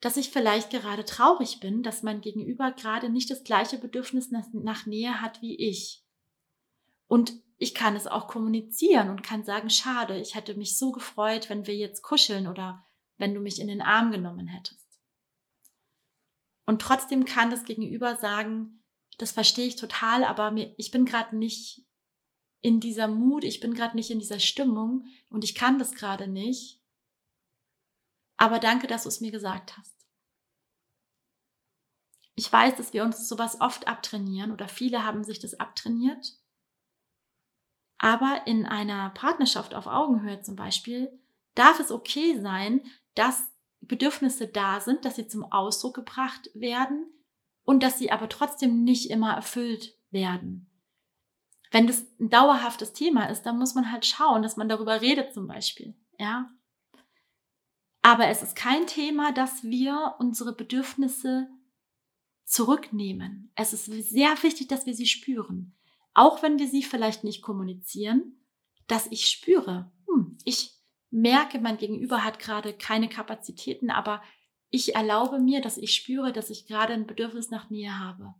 dass 0.00 0.16
ich 0.16 0.30
vielleicht 0.30 0.70
gerade 0.70 1.04
traurig 1.04 1.60
bin, 1.60 1.84
dass 1.84 2.02
mein 2.02 2.20
Gegenüber 2.20 2.72
gerade 2.72 3.10
nicht 3.10 3.30
das 3.30 3.44
gleiche 3.44 3.78
Bedürfnis 3.78 4.32
nach, 4.32 4.86
Nähe 4.86 5.20
hat 5.20 5.40
wie 5.40 5.54
ich. 5.56 6.04
Und 7.06 7.32
ich 7.58 7.76
kann 7.76 7.94
es 7.94 8.08
auch 8.08 8.26
kommunizieren 8.26 9.08
und 9.08 9.22
kann 9.22 9.44
sagen, 9.44 9.70
schade, 9.70 10.20
ich 10.20 10.34
hätte 10.34 10.56
mich 10.56 10.78
so 10.78 10.90
gefreut, 10.90 11.48
wenn 11.48 11.68
wir 11.68 11.76
jetzt 11.76 12.02
kuscheln 12.02 12.48
oder 12.48 12.84
wenn 13.18 13.34
du 13.34 13.40
mich 13.40 13.60
in 13.60 13.68
den 13.68 13.82
Arm 13.82 14.10
genommen 14.10 14.48
hättest. 14.48 14.77
Und 16.68 16.82
trotzdem 16.82 17.24
kann 17.24 17.48
das 17.48 17.64
Gegenüber 17.64 18.16
sagen, 18.16 18.84
das 19.16 19.32
verstehe 19.32 19.66
ich 19.66 19.76
total, 19.76 20.22
aber 20.22 20.50
mir, 20.50 20.74
ich 20.76 20.90
bin 20.90 21.06
gerade 21.06 21.34
nicht 21.34 21.86
in 22.60 22.78
dieser 22.78 23.08
Mut, 23.08 23.42
ich 23.42 23.60
bin 23.60 23.72
gerade 23.72 23.96
nicht 23.96 24.10
in 24.10 24.18
dieser 24.18 24.38
Stimmung 24.38 25.06
und 25.30 25.44
ich 25.44 25.54
kann 25.54 25.78
das 25.78 25.94
gerade 25.94 26.28
nicht. 26.28 26.82
Aber 28.36 28.58
danke, 28.58 28.86
dass 28.86 29.04
du 29.04 29.08
es 29.08 29.22
mir 29.22 29.30
gesagt 29.30 29.78
hast. 29.78 29.96
Ich 32.34 32.52
weiß, 32.52 32.76
dass 32.76 32.92
wir 32.92 33.02
uns 33.02 33.26
sowas 33.26 33.62
oft 33.62 33.88
abtrainieren 33.88 34.52
oder 34.52 34.68
viele 34.68 35.04
haben 35.04 35.24
sich 35.24 35.38
das 35.38 35.58
abtrainiert. 35.58 36.38
Aber 37.96 38.46
in 38.46 38.66
einer 38.66 39.08
Partnerschaft 39.08 39.72
auf 39.72 39.86
Augenhöhe 39.86 40.42
zum 40.42 40.54
Beispiel 40.54 41.18
darf 41.54 41.80
es 41.80 41.90
okay 41.90 42.38
sein, 42.42 42.82
dass 43.14 43.57
Bedürfnisse 43.80 44.46
da 44.46 44.80
sind, 44.80 45.04
dass 45.04 45.16
sie 45.16 45.28
zum 45.28 45.44
Ausdruck 45.44 45.94
gebracht 45.94 46.50
werden 46.54 47.06
und 47.64 47.82
dass 47.82 47.98
sie 47.98 48.10
aber 48.10 48.28
trotzdem 48.28 48.84
nicht 48.84 49.10
immer 49.10 49.34
erfüllt 49.34 49.94
werden. 50.10 50.70
Wenn 51.70 51.86
das 51.86 52.06
ein 52.18 52.30
dauerhaftes 52.30 52.92
Thema 52.92 53.26
ist, 53.26 53.42
dann 53.42 53.58
muss 53.58 53.74
man 53.74 53.92
halt 53.92 54.06
schauen, 54.06 54.42
dass 54.42 54.56
man 54.56 54.68
darüber 54.68 55.00
redet 55.00 55.34
zum 55.34 55.46
Beispiel, 55.46 55.94
ja. 56.18 56.50
Aber 58.02 58.28
es 58.28 58.42
ist 58.42 58.56
kein 58.56 58.86
Thema, 58.86 59.32
dass 59.32 59.64
wir 59.64 60.14
unsere 60.18 60.54
Bedürfnisse 60.54 61.48
zurücknehmen. 62.44 63.52
Es 63.54 63.74
ist 63.74 63.84
sehr 63.84 64.42
wichtig, 64.42 64.68
dass 64.68 64.86
wir 64.86 64.94
sie 64.94 65.06
spüren. 65.06 65.76
Auch 66.14 66.42
wenn 66.42 66.58
wir 66.58 66.68
sie 66.68 66.82
vielleicht 66.82 67.22
nicht 67.22 67.42
kommunizieren, 67.42 68.40
dass 68.86 69.06
ich 69.08 69.26
spüre, 69.26 69.92
hm, 70.06 70.38
ich 70.44 70.77
merke, 71.10 71.58
mein 71.58 71.78
Gegenüber 71.78 72.24
hat 72.24 72.38
gerade 72.38 72.72
keine 72.74 73.08
Kapazitäten, 73.08 73.90
aber 73.90 74.22
ich 74.70 74.94
erlaube 74.94 75.38
mir, 75.38 75.60
dass 75.60 75.78
ich 75.78 75.94
spüre, 75.94 76.32
dass 76.32 76.50
ich 76.50 76.66
gerade 76.66 76.92
ein 76.92 77.06
Bedürfnis 77.06 77.50
nach 77.50 77.70
Nähe 77.70 77.98
habe. 77.98 78.34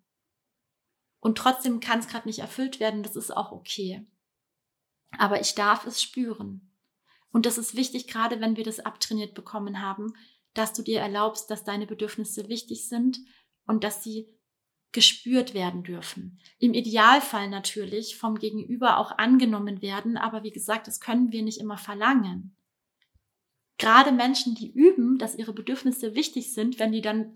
Und 1.20 1.38
trotzdem 1.38 1.81
kann 1.81 1.98
es 1.98 2.09
gerade 2.09 2.28
nicht 2.28 2.40
erfüllt 2.40 2.81
werden, 2.81 3.02
das 3.02 3.16
ist 3.16 3.35
auch 3.35 3.52
okay. 3.52 4.07
Aber 5.18 5.40
ich 5.40 5.54
darf 5.54 5.87
es 5.87 6.02
spüren. 6.02 6.70
Und 7.33 7.46
das 7.46 7.59
ist 7.59 7.74
wichtig, 7.74 8.07
gerade 8.07 8.40
wenn 8.40 8.57
wir 8.57 8.64
das 8.64 8.81
abtrainiert 8.81 9.35
bekommen 9.35 9.81
haben, 9.81 10.12
dass 10.54 10.72
du 10.72 10.83
dir 10.83 11.00
erlaubst, 11.00 11.50
dass 11.50 11.64
deine 11.64 11.87
Bedürfnisse 11.87 12.48
wichtig 12.48 12.88
sind 12.88 13.18
und 13.66 13.85
dass 13.85 14.02
sie 14.02 14.28
gespürt 14.92 15.54
werden 15.54 15.83
dürfen. 15.83 16.40
Im 16.59 16.72
Idealfall 16.72 17.48
natürlich 17.48 18.16
vom 18.16 18.38
Gegenüber 18.38 18.98
auch 18.98 19.12
angenommen 19.18 19.83
werden, 19.83 20.16
aber 20.16 20.42
wie 20.44 20.50
gesagt, 20.50 20.87
das 20.87 21.00
können 21.00 21.31
wir 21.33 21.42
nicht 21.42 21.61
immer 21.61 21.76
verlangen 21.76 22.58
gerade 23.79 24.12
Menschen, 24.12 24.55
die 24.55 24.73
üben, 24.73 25.19
dass 25.19 25.37
ihre 25.37 25.53
Bedürfnisse 25.53 26.14
wichtig 26.14 26.53
sind, 26.53 26.79
wenn 26.79 26.93
die 26.93 27.01
dann 27.01 27.35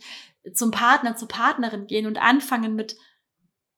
zum 0.53 0.73
Partner, 0.73 1.17
zur 1.17 1.29
Partnerin 1.29 1.87
gehen 1.87 2.07
und 2.07 2.19
anfangen 2.19 2.75
mit, 2.75 2.97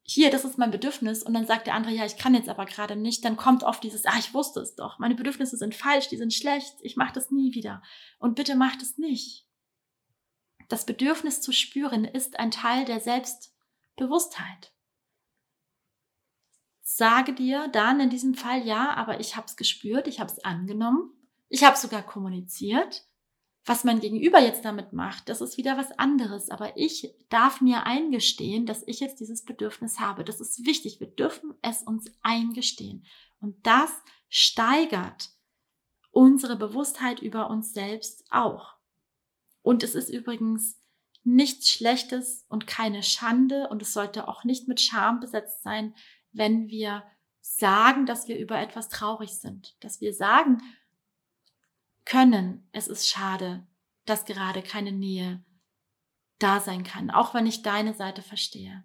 hier, 0.03 0.31
das 0.31 0.45
ist 0.45 0.59
mein 0.59 0.71
Bedürfnis, 0.71 1.23
und 1.23 1.35
dann 1.35 1.47
sagt 1.47 1.67
der 1.67 1.75
andere, 1.75 1.93
ja, 1.93 2.05
ich 2.05 2.17
kann 2.17 2.35
jetzt 2.35 2.49
aber 2.49 2.65
gerade 2.65 2.97
nicht, 2.97 3.25
dann 3.25 3.37
kommt 3.37 3.63
oft 3.63 3.83
dieses, 3.85 4.07
ah, 4.07 4.19
ich 4.19 4.35
wusste 4.35 4.61
es 4.61 4.75
doch, 4.75 4.99
meine 4.99 5.15
Bedürfnisse 5.15 5.57
sind 5.57 5.75
falsch, 5.75 6.09
die 6.09 6.17
sind 6.17 6.33
schlecht, 6.33 6.75
ich 6.81 6.97
mache 6.97 7.13
das 7.13 7.31
nie 7.31 7.55
wieder. 7.55 7.83
Und 8.19 8.35
bitte 8.35 8.57
macht 8.57 8.83
es 8.83 8.99
nicht. 8.99 9.47
Das 10.69 10.87
Bedürfnis 10.87 11.43
zu 11.43 11.53
spüren 11.53 12.05
ist 12.05 12.39
ein 12.39 12.51
Teil 12.51 12.87
der 12.87 13.01
Selbstbewusstheit. 13.01 14.73
Sage 16.81 17.35
dir 17.35 17.69
dann 17.69 18.01
in 18.01 18.11
diesem 18.11 18.35
Fall, 18.35 18.67
ja, 18.67 18.95
aber 18.95 19.21
ich 19.21 19.37
habe 19.37 19.47
es 19.47 19.57
gespürt, 19.57 20.07
ich 20.07 20.21
habe 20.21 20.31
es 20.31 20.45
angenommen 20.45 21.13
ich 21.49 21.65
habe 21.65 21.77
sogar 21.77 22.03
kommuniziert. 22.03 23.07
Was 23.67 23.83
mein 23.83 24.01
Gegenüber 24.01 24.41
jetzt 24.41 24.63
damit 24.67 24.93
macht, 24.93 25.31
das 25.31 25.41
ist 25.41 25.57
wieder 25.57 25.79
was 25.79 25.91
anderes. 25.99 26.51
Aber 26.51 26.77
ich 26.77 27.15
darf 27.31 27.63
mir 27.63 27.87
eingestehen, 27.87 28.67
dass 28.67 28.87
ich 28.87 29.01
jetzt 29.01 29.21
dieses 29.21 29.43
Bedürfnis 29.45 30.01
habe. 30.01 30.23
Das 30.23 30.39
ist 30.39 30.67
wichtig. 30.67 31.01
Wir 31.01 31.07
dürfen 31.07 31.55
es 31.63 31.83
uns 31.83 32.13
eingestehen. 32.23 33.07
Und 33.41 33.67
das 33.67 33.91
steigert 34.29 35.31
unsere 36.11 36.57
Bewusstheit 36.57 37.21
über 37.21 37.49
uns 37.49 37.73
selbst 37.73 38.25
auch. 38.31 38.75
Und 39.63 39.83
es 39.83 39.95
ist 39.95 40.11
übrigens 40.11 40.79
nichts 41.25 41.71
Schlechtes 41.71 42.45
und 42.49 42.67
keine 42.67 43.03
Schande 43.03 43.69
und 43.69 43.81
es 43.81 43.95
sollte 43.95 44.29
auch 44.29 44.45
nicht 44.45 44.69
mit 44.69 44.81
Scham 44.81 45.21
besetzt 45.21 45.63
sein, 45.63 45.95
wenn 46.33 46.69
wir 46.69 47.03
sagen, 47.41 48.07
dass 48.07 48.29
wir 48.29 48.39
über 48.39 48.59
etwas 48.61 48.89
traurig 48.89 49.31
sind, 49.31 49.75
dass 49.81 50.01
wir 50.01 50.13
sagen, 50.13 50.63
können, 52.05 52.69
es 52.73 52.89
ist 52.89 53.09
schade, 53.09 53.67
dass 54.05 54.25
gerade 54.25 54.63
keine 54.63 54.93
Nähe 54.93 55.45
da 56.39 56.61
sein 56.61 56.85
kann, 56.85 57.11
auch 57.11 57.35
wenn 57.35 57.47
ich 57.47 57.63
deine 57.63 57.95
Seite 57.95 58.23
verstehe. 58.23 58.85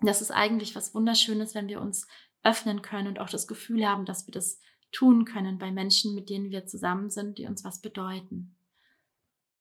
Das 0.00 0.20
ist 0.20 0.30
eigentlich 0.30 0.74
was 0.74 0.94
Wunderschönes, 0.94 1.54
wenn 1.54 1.68
wir 1.68 1.80
uns 1.80 2.06
öffnen 2.42 2.82
können 2.82 3.08
und 3.08 3.20
auch 3.20 3.30
das 3.30 3.46
Gefühl 3.46 3.88
haben, 3.88 4.04
dass 4.04 4.26
wir 4.26 4.32
das 4.32 4.60
tun 4.90 5.24
können 5.24 5.58
bei 5.58 5.70
Menschen, 5.70 6.14
mit 6.14 6.28
denen 6.28 6.50
wir 6.50 6.66
zusammen 6.66 7.08
sind, 7.08 7.38
die 7.38 7.46
uns 7.46 7.64
was 7.64 7.80
bedeuten. 7.80 8.56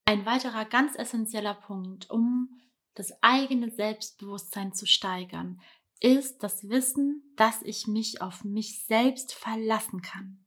Ein 0.05 0.25
weiterer 0.25 0.65
ganz 0.65 0.95
essentieller 0.95 1.53
Punkt, 1.53 2.09
um 2.09 2.49
das 2.95 3.13
eigene 3.21 3.69
Selbstbewusstsein 3.69 4.73
zu 4.73 4.85
steigern, 4.85 5.61
ist 6.01 6.43
das 6.43 6.67
Wissen, 6.67 7.33
dass 7.37 7.61
ich 7.61 7.87
mich 7.87 8.21
auf 8.21 8.43
mich 8.43 8.83
selbst 8.85 9.33
verlassen 9.33 10.01
kann 10.01 10.43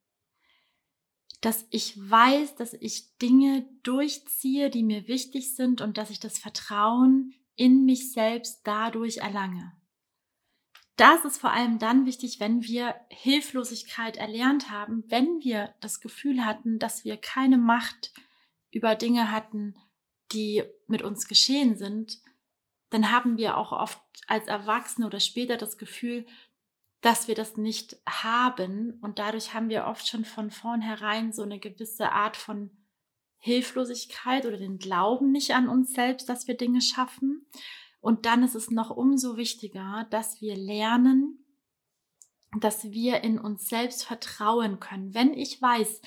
dass 1.45 1.67
ich 1.69 1.99
weiß, 1.99 2.55
dass 2.55 2.73
ich 2.73 3.19
Dinge 3.19 3.67
durchziehe, 3.83 4.71
die 4.71 4.83
mir 4.83 5.09
wichtig 5.09 5.55
sind 5.55 5.83
und 5.83 5.99
dass 5.99 6.09
ich 6.09 6.19
das 6.19 6.39
Vertrauen 6.39 7.35
in 7.55 7.85
mich 7.85 8.13
selbst 8.13 8.63
dadurch 8.65 9.19
erlange. 9.19 9.73
Das 10.97 11.25
ist 11.27 11.39
vor 11.39 11.51
allem 11.51 11.79
dann 11.79 12.07
wichtig, 12.07 12.41
wenn 12.41 12.63
wir 12.63 12.95
Hilflosigkeit 13.11 14.17
erlernt 14.17 14.71
haben, 14.71 15.05
wenn 15.09 15.41
wir 15.41 15.75
das 15.81 16.01
Gefühl 16.01 16.47
hatten, 16.47 16.79
dass 16.79 17.05
wir 17.05 17.19
keine 17.19 17.59
Macht 17.59 18.15
über 18.71 18.95
Dinge 18.95 19.31
hatten, 19.31 19.75
die 20.33 20.63
mit 20.87 21.03
uns 21.03 21.29
geschehen 21.29 21.77
sind, 21.77 22.21
dann 22.89 23.11
haben 23.11 23.37
wir 23.37 23.59
auch 23.59 23.73
oft 23.73 24.01
als 24.29 24.47
Erwachsene 24.47 25.07
oder 25.07 25.21
später 25.21 25.59
das 25.59 25.77
Gefühl, 25.77 26.25
dass 27.05 27.29
wir 27.29 27.35
das 27.35 27.59
nicht 27.59 27.99
haben. 28.09 28.99
Und 29.03 29.19
dadurch 29.19 29.53
haben 29.53 29.69
wir 29.69 29.85
oft 29.85 30.09
schon 30.09 30.25
von 30.25 30.51
vornherein 30.51 31.35
so 31.35 31.43
eine 31.43 31.59
gewisse 31.59 32.13
Art 32.13 32.35
von 32.35 32.71
Hilflosigkeit 33.37 34.47
oder 34.47 34.57
den 34.57 34.79
Glauben 34.79 35.31
nicht 35.31 35.55
an 35.55 35.69
uns 35.69 35.93
selbst, 35.93 36.31
dass 36.31 36.49
wir 36.49 36.57
Dinge 36.57 36.81
schaffen. 36.81 37.47
Und 38.01 38.25
dann 38.25 38.43
ist 38.43 38.55
es 38.55 38.71
noch 38.71 38.89
umso 38.89 39.37
wichtiger, 39.37 40.07
dass 40.09 40.41
wir 40.41 40.57
lernen, 40.57 41.45
dass 42.59 42.85
wir 42.85 43.23
in 43.23 43.39
uns 43.39 43.69
selbst 43.69 44.05
vertrauen 44.07 44.81
können. 44.81 45.13
Wenn 45.13 45.35
ich 45.35 45.61
weiß, 45.61 46.01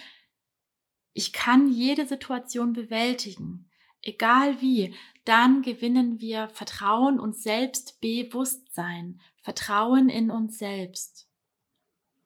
ich 1.14 1.32
kann 1.32 1.68
jede 1.72 2.08
Situation 2.08 2.74
bewältigen, 2.74 3.70
egal 4.02 4.62
wie, 4.62 4.96
dann 5.26 5.62
gewinnen 5.62 6.20
wir 6.20 6.50
Vertrauen 6.50 7.20
und 7.20 7.38
Selbstbewusstsein, 7.38 9.22
Vertrauen 9.48 10.10
in 10.10 10.30
uns 10.30 10.58
selbst. 10.58 11.30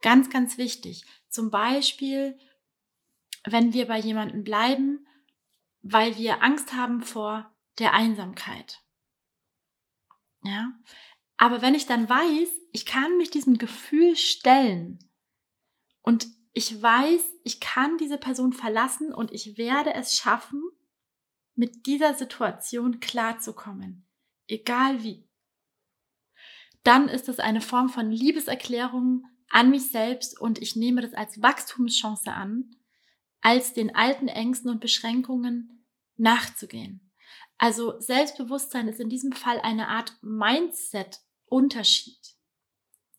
Ganz, 0.01 0.31
ganz 0.31 0.57
wichtig. 0.57 1.05
Zum 1.29 1.51
Beispiel, 1.51 2.35
wenn 3.43 3.73
wir 3.73 3.85
bei 3.85 3.99
jemandem 3.99 4.43
bleiben, 4.43 5.05
weil 5.83 6.17
wir 6.17 6.41
Angst 6.41 6.73
haben 6.73 7.03
vor 7.03 7.55
der 7.77 7.93
Einsamkeit. 7.93 8.81
Ja. 10.41 10.71
Aber 11.37 11.61
wenn 11.61 11.75
ich 11.75 11.85
dann 11.85 12.09
weiß, 12.09 12.49
ich 12.71 12.87
kann 12.87 13.15
mich 13.17 13.29
diesem 13.29 13.59
Gefühl 13.59 14.15
stellen 14.15 14.97
und 16.01 16.25
ich 16.53 16.81
weiß, 16.81 17.21
ich 17.43 17.59
kann 17.59 17.99
diese 17.99 18.17
Person 18.17 18.51
verlassen 18.51 19.13
und 19.13 19.31
ich 19.31 19.59
werde 19.59 19.93
es 19.93 20.17
schaffen, 20.17 20.63
mit 21.53 21.85
dieser 21.85 22.15
Situation 22.15 22.99
klarzukommen, 22.99 24.07
egal 24.47 25.03
wie. 25.03 25.30
Dann 26.83 27.07
ist 27.07 27.29
es 27.29 27.39
eine 27.39 27.61
Form 27.61 27.89
von 27.89 28.11
Liebeserklärung 28.11 29.25
an 29.49 29.69
mich 29.69 29.91
selbst 29.91 30.39
und 30.39 30.59
ich 30.59 30.75
nehme 30.75 31.01
das 31.01 31.13
als 31.13 31.41
Wachstumschance 31.41 32.31
an, 32.31 32.75
als 33.41 33.73
den 33.73 33.95
alten 33.95 34.27
Ängsten 34.27 34.71
und 34.71 34.79
Beschränkungen 34.79 35.85
nachzugehen. 36.17 37.11
Also 37.57 37.99
Selbstbewusstsein 37.99 38.87
ist 38.87 38.99
in 38.99 39.09
diesem 39.09 39.33
Fall 39.33 39.59
eine 39.61 39.89
Art 39.89 40.17
Mindset-Unterschied. 40.21 42.35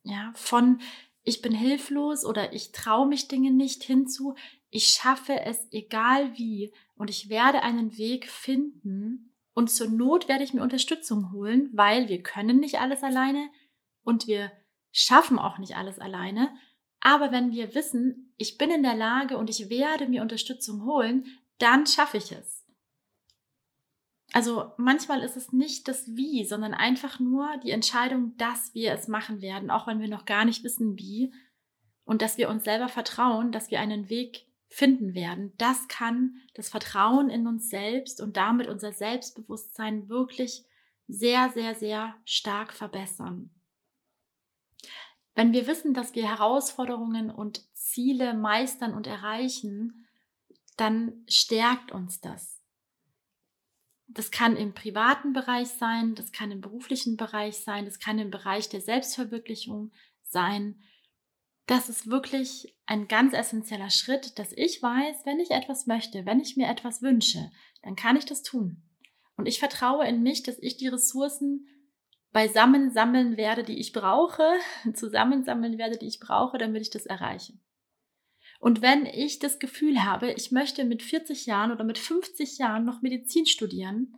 Ja, 0.03 0.33
von 0.35 0.81
ich 1.22 1.42
bin 1.42 1.53
hilflos 1.53 2.25
oder 2.25 2.53
ich 2.53 2.72
traue 2.72 3.07
mich 3.07 3.29
Dinge 3.29 3.53
nicht 3.53 3.85
hinzu, 3.85 4.35
ich 4.70 4.87
schaffe 4.87 5.40
es 5.40 5.68
egal 5.70 6.37
wie 6.37 6.72
und 6.96 7.11
ich 7.11 7.29
werde 7.29 7.62
einen 7.62 7.96
Weg 7.98 8.29
finden 8.29 9.32
und 9.55 9.71
zur 9.71 9.88
Not 9.88 10.29
werde 10.29 10.45
ich 10.45 10.55
mir 10.55 10.62
Unterstützung 10.62 11.33
holen, 11.33 11.71
weil 11.73 12.09
wir 12.09 12.23
können 12.23 12.59
nicht 12.59 12.81
alles 12.81 13.03
alleine 13.03 13.49
und 14.03 14.27
wir 14.27 14.51
schaffen 14.91 15.38
auch 15.38 15.59
nicht 15.59 15.77
alles 15.77 15.99
alleine. 15.99 16.51
Aber 17.01 17.33
wenn 17.33 17.53
wir 17.53 17.75
wissen, 17.75 18.33
ich 18.37 18.59
bin 18.59 18.71
in 18.71 18.83
der 18.83 18.95
Lage 18.95 19.37
und 19.37 19.51
ich 19.51 19.69
werde 19.69 20.07
mir 20.07 20.23
Unterstützung 20.23 20.85
holen, 20.85 21.27
dann 21.59 21.87
schaffe 21.87 22.17
ich 22.17 22.33
es. 22.33 22.65
Also 24.33 24.73
manchmal 24.79 25.23
ist 25.23 25.37
es 25.37 25.53
nicht 25.53 25.88
das 25.88 26.17
Wie, 26.17 26.45
sondern 26.45 26.73
einfach 26.73 27.21
nur 27.21 27.49
die 27.62 27.71
Entscheidung, 27.71 28.35
dass 28.38 28.73
wir 28.73 28.93
es 28.93 29.07
machen 29.07 29.43
werden, 29.43 29.71
auch 29.71 29.87
wenn 29.87 30.01
wir 30.01 30.09
noch 30.09 30.25
gar 30.25 30.47
nicht 30.47 30.65
wissen 30.65 30.97
wie. 30.97 31.35
Und 32.05 32.23
dass 32.23 32.38
wir 32.38 32.49
uns 32.49 32.65
selber 32.65 32.88
vertrauen, 32.88 33.53
dass 33.53 33.71
wir 33.71 33.79
einen 33.81 34.09
Weg 34.09 34.47
finden 34.73 35.15
werden. 35.15 35.53
Das 35.59 35.87
kann 35.89 36.37
das 36.55 36.71
Vertrauen 36.71 37.29
in 37.29 37.47
uns 37.47 37.69
selbst 37.69 38.21
und 38.21 38.37
damit 38.37 38.69
unser 38.69 38.93
Selbstbewusstsein 38.93 40.09
wirklich 40.09 40.65
sehr, 41.09 41.51
sehr, 41.51 41.75
sehr 41.75 42.15
stark 42.25 42.73
verbessern. 42.73 43.51
Wenn 45.35 45.53
wir 45.53 45.67
wissen, 45.67 45.93
dass 45.93 46.15
wir 46.15 46.29
Herausforderungen 46.29 47.31
und 47.31 47.63
Ziele 47.75 48.35
meistern 48.35 48.95
und 48.95 49.07
erreichen, 49.07 50.07
dann 50.77 51.25
stärkt 51.29 51.93
uns 51.93 52.21
das. 52.21 52.61
Das 54.09 54.31
kann 54.31 54.57
im 54.57 54.75
privaten 54.75 55.33
Bereich 55.33 55.69
sein, 55.69 56.15
das 56.15 56.33
kann 56.33 56.51
im 56.51 56.61
beruflichen 56.61 57.17
Bereich 57.17 57.59
sein, 57.59 57.85
das 57.85 57.99
kann 57.99 58.19
im 58.19 58.31
Bereich 58.31 58.69
der 58.69 58.81
Selbstverwirklichung 58.81 59.91
sein. 60.23 60.83
Das 61.66 61.88
ist 61.88 62.11
wirklich 62.11 62.77
ein 62.87 63.09
ganz 63.09 63.35
essentieller 63.35 63.90
Schritt, 63.90 64.38
dass 64.38 64.53
ich 64.53 64.83
weiß, 64.83 65.25
wenn 65.25 65.38
ich 65.38 65.51
etwas 65.51 65.87
möchte, 65.87 66.27
wenn 66.27 66.40
ich 66.40 66.57
mir 66.57 66.68
etwas 66.68 67.03
wünsche, 67.03 67.51
dann 67.83 67.96
kann 67.96 68.16
ich 68.16 68.25
das 68.25 68.42
tun. 68.42 68.83
Und 69.37 69.46
ich 69.46 69.59
vertraue 69.59 70.07
in 70.07 70.22
mich, 70.22 70.42
dass 70.42 70.59
ich 70.59 70.77
die 70.77 70.88
Ressourcen 70.88 71.68
beisammen 72.33 72.90
sammeln 72.90 73.37
werde, 73.37 73.62
die 73.62 73.79
ich 73.79 73.92
brauche, 73.92 74.42
zusammensammeln 74.94 75.79
werde, 75.79 75.98
die 75.98 76.07
ich 76.07 76.20
brauche, 76.20 76.59
damit 76.59 76.83
ich 76.83 76.90
das 76.90 77.07
erreiche. 77.07 77.55
Und 78.59 78.81
wenn 78.81 79.07
ich 79.07 79.38
das 79.38 79.59
Gefühl 79.59 80.05
habe, 80.05 80.33
ich 80.33 80.53
möchte 80.53 80.85
mit 80.85 81.03
40 81.03 81.46
Jahren 81.46 81.72
oder 81.72 81.85
mit 81.85 81.98
50 81.98 82.59
Jahren 82.59 82.85
noch 82.85 83.03
Medizin 83.03 83.46
studieren, 83.46 84.16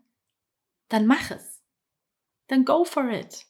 dann 0.89 1.07
mach 1.07 1.31
es. 1.31 1.63
Dann 2.49 2.65
go 2.65 2.85
for 2.85 3.09
it. 3.09 3.47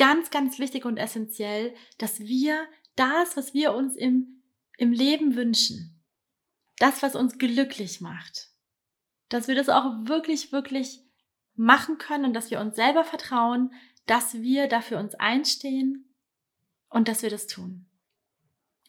Ganz, 0.00 0.30
ganz 0.30 0.58
wichtig 0.58 0.86
und 0.86 0.96
essentiell, 0.96 1.74
dass 1.98 2.20
wir 2.20 2.66
das, 2.96 3.36
was 3.36 3.52
wir 3.52 3.74
uns 3.74 3.96
im, 3.96 4.42
im 4.78 4.92
Leben 4.92 5.36
wünschen, 5.36 6.02
das, 6.78 7.02
was 7.02 7.14
uns 7.14 7.36
glücklich 7.36 8.00
macht, 8.00 8.48
dass 9.28 9.46
wir 9.46 9.54
das 9.54 9.68
auch 9.68 9.84
wirklich, 10.04 10.52
wirklich 10.52 11.00
machen 11.54 11.98
können 11.98 12.24
und 12.24 12.32
dass 12.32 12.50
wir 12.50 12.60
uns 12.60 12.76
selber 12.76 13.04
vertrauen, 13.04 13.74
dass 14.06 14.40
wir 14.40 14.68
dafür 14.68 14.98
uns 15.00 15.14
einstehen 15.16 16.14
und 16.88 17.06
dass 17.06 17.22
wir 17.22 17.28
das 17.28 17.46
tun. 17.46 17.84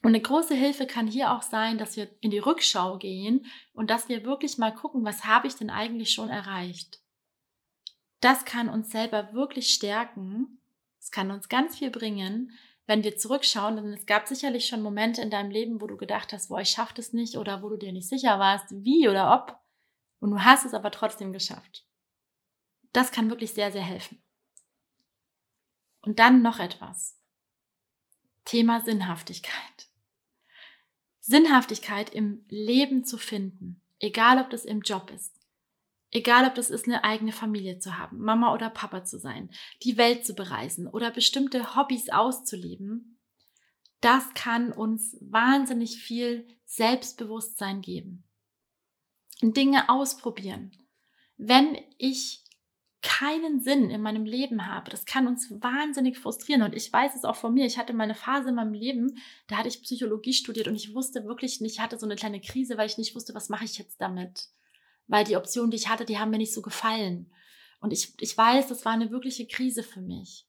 Und 0.04 0.12
eine 0.12 0.22
große 0.22 0.56
Hilfe 0.56 0.88
kann 0.88 1.08
hier 1.08 1.34
auch 1.34 1.42
sein, 1.42 1.78
dass 1.78 1.98
wir 1.98 2.10
in 2.22 2.32
die 2.32 2.40
Rückschau 2.40 2.98
gehen 3.00 3.46
und 3.74 3.90
dass 3.90 4.08
wir 4.08 4.24
wirklich 4.24 4.58
mal 4.58 4.74
gucken, 4.74 5.04
was 5.04 5.26
habe 5.26 5.48
ich 5.48 5.56
denn 5.56 5.72
eigentlich 5.72 6.14
schon 6.14 6.30
erreicht. 6.30 7.02
Das 8.22 8.46
kann 8.46 8.70
uns 8.70 8.92
selber 8.92 9.34
wirklich 9.34 9.74
stärken. 9.74 10.61
Es 11.12 11.16
kann 11.16 11.30
uns 11.30 11.50
ganz 11.50 11.78
viel 11.78 11.92
bringen, 11.92 12.58
wenn 12.88 13.04
wir 13.04 13.18
zurückschauen. 13.18 13.76
Denn 13.76 13.92
es 13.92 14.06
gab 14.06 14.30
sicherlich 14.30 14.66
schon 14.66 14.82
Momente 14.82 15.22
in 15.22 15.30
deinem 15.30 15.52
Leben, 15.52 15.82
wo 15.82 15.88
du 15.88 15.98
gedacht 15.98 16.32
hast, 16.32 16.48
boah, 16.48 16.62
ich 16.62 16.70
schaffe 16.70 16.94
das 16.96 17.12
nicht 17.12 17.36
oder 17.36 17.62
wo 17.62 17.68
du 17.68 17.76
dir 17.76 17.92
nicht 17.92 18.08
sicher 18.08 18.40
warst, 18.40 18.68
wie 18.70 19.10
oder 19.10 19.34
ob. 19.34 19.60
Und 20.22 20.32
du 20.32 20.42
hast 20.42 20.64
es 20.64 20.74
aber 20.74 20.90
trotzdem 20.90 21.34
geschafft. 21.34 21.86
Das 22.94 23.12
kann 23.12 23.30
wirklich 23.30 23.52
sehr, 23.52 23.74
sehr 23.74 23.82
helfen. 23.82 24.24
Und 26.02 26.20
dann 26.20 26.42
noch 26.42 26.60
etwas. 26.60 27.20
Thema 28.46 28.80
Sinnhaftigkeit. 28.80 29.90
Sinnhaftigkeit 31.20 32.10
im 32.12 32.46
Leben 32.48 33.04
zu 33.04 33.18
finden, 33.18 33.82
egal 34.00 34.40
ob 34.40 34.50
das 34.50 34.64
im 34.64 34.80
Job 34.80 35.12
ist, 35.12 35.41
egal 36.12 36.46
ob 36.46 36.56
das 36.56 36.70
ist, 36.70 36.86
eine 36.86 37.04
eigene 37.04 37.32
Familie 37.32 37.80
zu 37.80 37.98
haben, 37.98 38.20
Mama 38.20 38.54
oder 38.54 38.70
Papa 38.70 39.04
zu 39.04 39.20
sein, 39.20 39.50
die 39.84 39.98
Welt 39.98 40.26
zu 40.26 40.34
bereisen 40.34 40.88
oder 40.88 41.12
bestimmte 41.12 41.76
Hobbys 41.76 42.10
auszuleben, 42.10 43.20
das 44.02 44.34
kann 44.34 44.72
uns 44.72 45.18
wahnsinnig 45.22 45.98
viel 45.98 46.48
Selbstbewusstsein 46.66 47.82
geben. 47.82 48.24
Dinge 49.42 49.90
ausprobieren. 49.90 50.72
Wenn 51.38 51.78
ich 51.98 52.44
keinen 53.02 53.62
Sinn 53.62 53.90
in 53.90 54.02
meinem 54.02 54.26
Leben 54.26 54.68
habe. 54.68 54.92
Das 54.92 55.06
kann 55.06 55.28
uns 55.28 55.50
wahnsinnig 55.50 56.20
frustrieren. 56.20 56.62
Und 56.62 56.76
ich 56.76 56.92
weiß 56.94 57.16
es 57.16 57.26
auch 57.26 57.36
von 57.36 57.54
mir. 57.54 57.66
Ich 57.66 57.78
hatte 57.78 57.94
mal 57.94 58.04
eine 58.04 58.16
Phase 58.16 58.50
in 58.50 58.56
meinem 58.56 58.74
Leben, 58.74 59.18
da 59.48 59.58
hatte 59.58 59.68
ich 59.68 59.82
Psychologie 59.82 60.34
studiert 60.34 60.68
und 60.68 60.76
ich 60.76 60.94
wusste 60.94 61.26
wirklich 61.26 61.62
nicht, 61.62 61.74
ich 61.74 61.80
hatte 61.80 61.98
so 61.98 62.06
eine 62.06 62.16
kleine 62.16 62.40
Krise, 62.40 62.78
weil 62.78 62.88
ich 62.88 62.98
nicht 62.98 63.16
wusste, 63.16 63.34
was 63.34 63.50
mache 63.50 63.66
ich 63.66 63.78
jetzt 63.78 64.00
damit. 64.00 64.50
Weil 65.12 65.26
die 65.26 65.36
Optionen, 65.36 65.72
die 65.72 65.78
ich 65.78 65.90
hatte, 65.90 66.06
die 66.06 66.20
haben 66.20 66.32
mir 66.32 66.38
nicht 66.38 66.54
so 66.54 66.62
gefallen. 66.62 67.30
Und 67.82 67.92
ich, 67.92 68.14
ich 68.22 68.38
weiß, 68.38 68.70
das 68.70 68.86
war 68.86 68.94
eine 68.94 69.12
wirkliche 69.12 69.46
Krise 69.46 69.84
für 69.84 70.00
mich. 70.00 70.48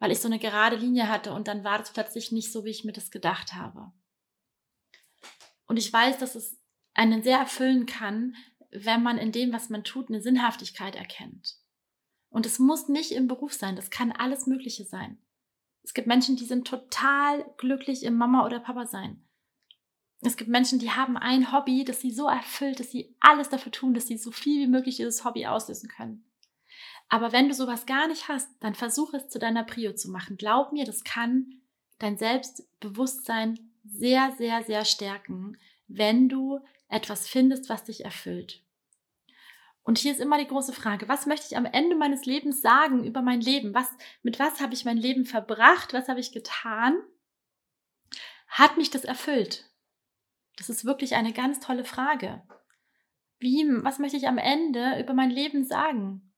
Weil 0.00 0.10
ich 0.10 0.18
so 0.18 0.26
eine 0.26 0.40
gerade 0.40 0.74
Linie 0.74 1.08
hatte 1.08 1.32
und 1.32 1.46
dann 1.46 1.62
war 1.62 1.78
das 1.78 1.92
plötzlich 1.92 2.32
nicht 2.32 2.50
so, 2.50 2.64
wie 2.64 2.70
ich 2.70 2.82
mir 2.82 2.92
das 2.92 3.12
gedacht 3.12 3.54
habe. 3.54 3.92
Und 5.68 5.76
ich 5.76 5.92
weiß, 5.92 6.18
dass 6.18 6.34
es 6.34 6.60
einen 6.94 7.22
sehr 7.22 7.38
erfüllen 7.38 7.86
kann, 7.86 8.34
wenn 8.72 9.04
man 9.04 9.18
in 9.18 9.30
dem, 9.30 9.52
was 9.52 9.68
man 9.68 9.84
tut, 9.84 10.08
eine 10.08 10.20
Sinnhaftigkeit 10.20 10.96
erkennt. 10.96 11.54
Und 12.28 12.44
es 12.44 12.58
muss 12.58 12.88
nicht 12.88 13.12
im 13.12 13.28
Beruf 13.28 13.52
sein, 13.52 13.76
das 13.76 13.90
kann 13.90 14.10
alles 14.10 14.48
Mögliche 14.48 14.84
sein. 14.84 15.22
Es 15.84 15.94
gibt 15.94 16.08
Menschen, 16.08 16.34
die 16.34 16.44
sind 16.44 16.66
total 16.66 17.48
glücklich 17.56 18.02
im 18.02 18.16
Mama 18.16 18.44
oder 18.44 18.58
Papa 18.58 18.86
sein. 18.86 19.25
Es 20.26 20.36
gibt 20.36 20.50
Menschen, 20.50 20.80
die 20.80 20.90
haben 20.90 21.16
ein 21.16 21.52
Hobby, 21.52 21.84
das 21.84 22.00
sie 22.00 22.10
so 22.10 22.26
erfüllt, 22.26 22.80
dass 22.80 22.90
sie 22.90 23.14
alles 23.20 23.48
dafür 23.48 23.70
tun, 23.70 23.94
dass 23.94 24.08
sie 24.08 24.16
so 24.16 24.32
viel 24.32 24.60
wie 24.60 24.66
möglich 24.66 24.96
dieses 24.96 25.24
Hobby 25.24 25.46
auslösen 25.46 25.88
können. 25.88 26.24
Aber 27.08 27.30
wenn 27.30 27.46
du 27.46 27.54
sowas 27.54 27.86
gar 27.86 28.08
nicht 28.08 28.26
hast, 28.26 28.48
dann 28.58 28.74
versuch 28.74 29.14
es 29.14 29.28
zu 29.28 29.38
deiner 29.38 29.62
Prio 29.62 29.94
zu 29.94 30.10
machen. 30.10 30.36
Glaub 30.36 30.72
mir, 30.72 30.84
das 30.84 31.04
kann 31.04 31.60
dein 32.00 32.18
Selbstbewusstsein 32.18 33.70
sehr, 33.84 34.34
sehr, 34.36 34.64
sehr 34.64 34.84
stärken, 34.84 35.58
wenn 35.86 36.28
du 36.28 36.58
etwas 36.88 37.28
findest, 37.28 37.68
was 37.68 37.84
dich 37.84 38.04
erfüllt. 38.04 38.64
Und 39.84 39.98
hier 39.98 40.10
ist 40.10 40.20
immer 40.20 40.38
die 40.38 40.48
große 40.48 40.72
Frage, 40.72 41.08
was 41.08 41.26
möchte 41.26 41.46
ich 41.48 41.56
am 41.56 41.66
Ende 41.66 41.94
meines 41.94 42.26
Lebens 42.26 42.60
sagen 42.62 43.04
über 43.04 43.22
mein 43.22 43.40
Leben? 43.40 43.74
Was, 43.74 43.88
mit 44.24 44.40
was 44.40 44.60
habe 44.60 44.74
ich 44.74 44.84
mein 44.84 44.98
Leben 44.98 45.24
verbracht? 45.24 45.92
Was 45.92 46.08
habe 46.08 46.18
ich 46.18 46.32
getan? 46.32 47.00
Hat 48.48 48.76
mich 48.76 48.90
das 48.90 49.04
erfüllt? 49.04 49.70
Das 50.56 50.70
ist 50.70 50.84
wirklich 50.84 51.14
eine 51.14 51.32
ganz 51.32 51.60
tolle 51.60 51.84
Frage. 51.84 52.42
Wie, 53.38 53.64
was 53.82 53.98
möchte 53.98 54.16
ich 54.16 54.26
am 54.26 54.38
Ende 54.38 54.98
über 54.98 55.14
mein 55.14 55.30
Leben 55.30 55.64
sagen? 55.64 56.32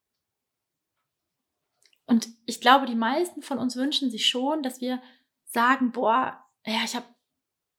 Und 2.07 2.29
ich 2.47 2.61
glaube, 2.61 2.87
die 2.87 2.95
meisten 2.95 3.43
von 3.43 3.59
uns 3.59 3.77
wünschen 3.77 4.11
sich 4.11 4.27
schon, 4.27 4.63
dass 4.63 4.81
wir 4.81 5.01
sagen, 5.45 5.93
boah, 5.93 6.43
ja, 6.67 6.83
ich 6.85 6.97
habe 6.97 7.07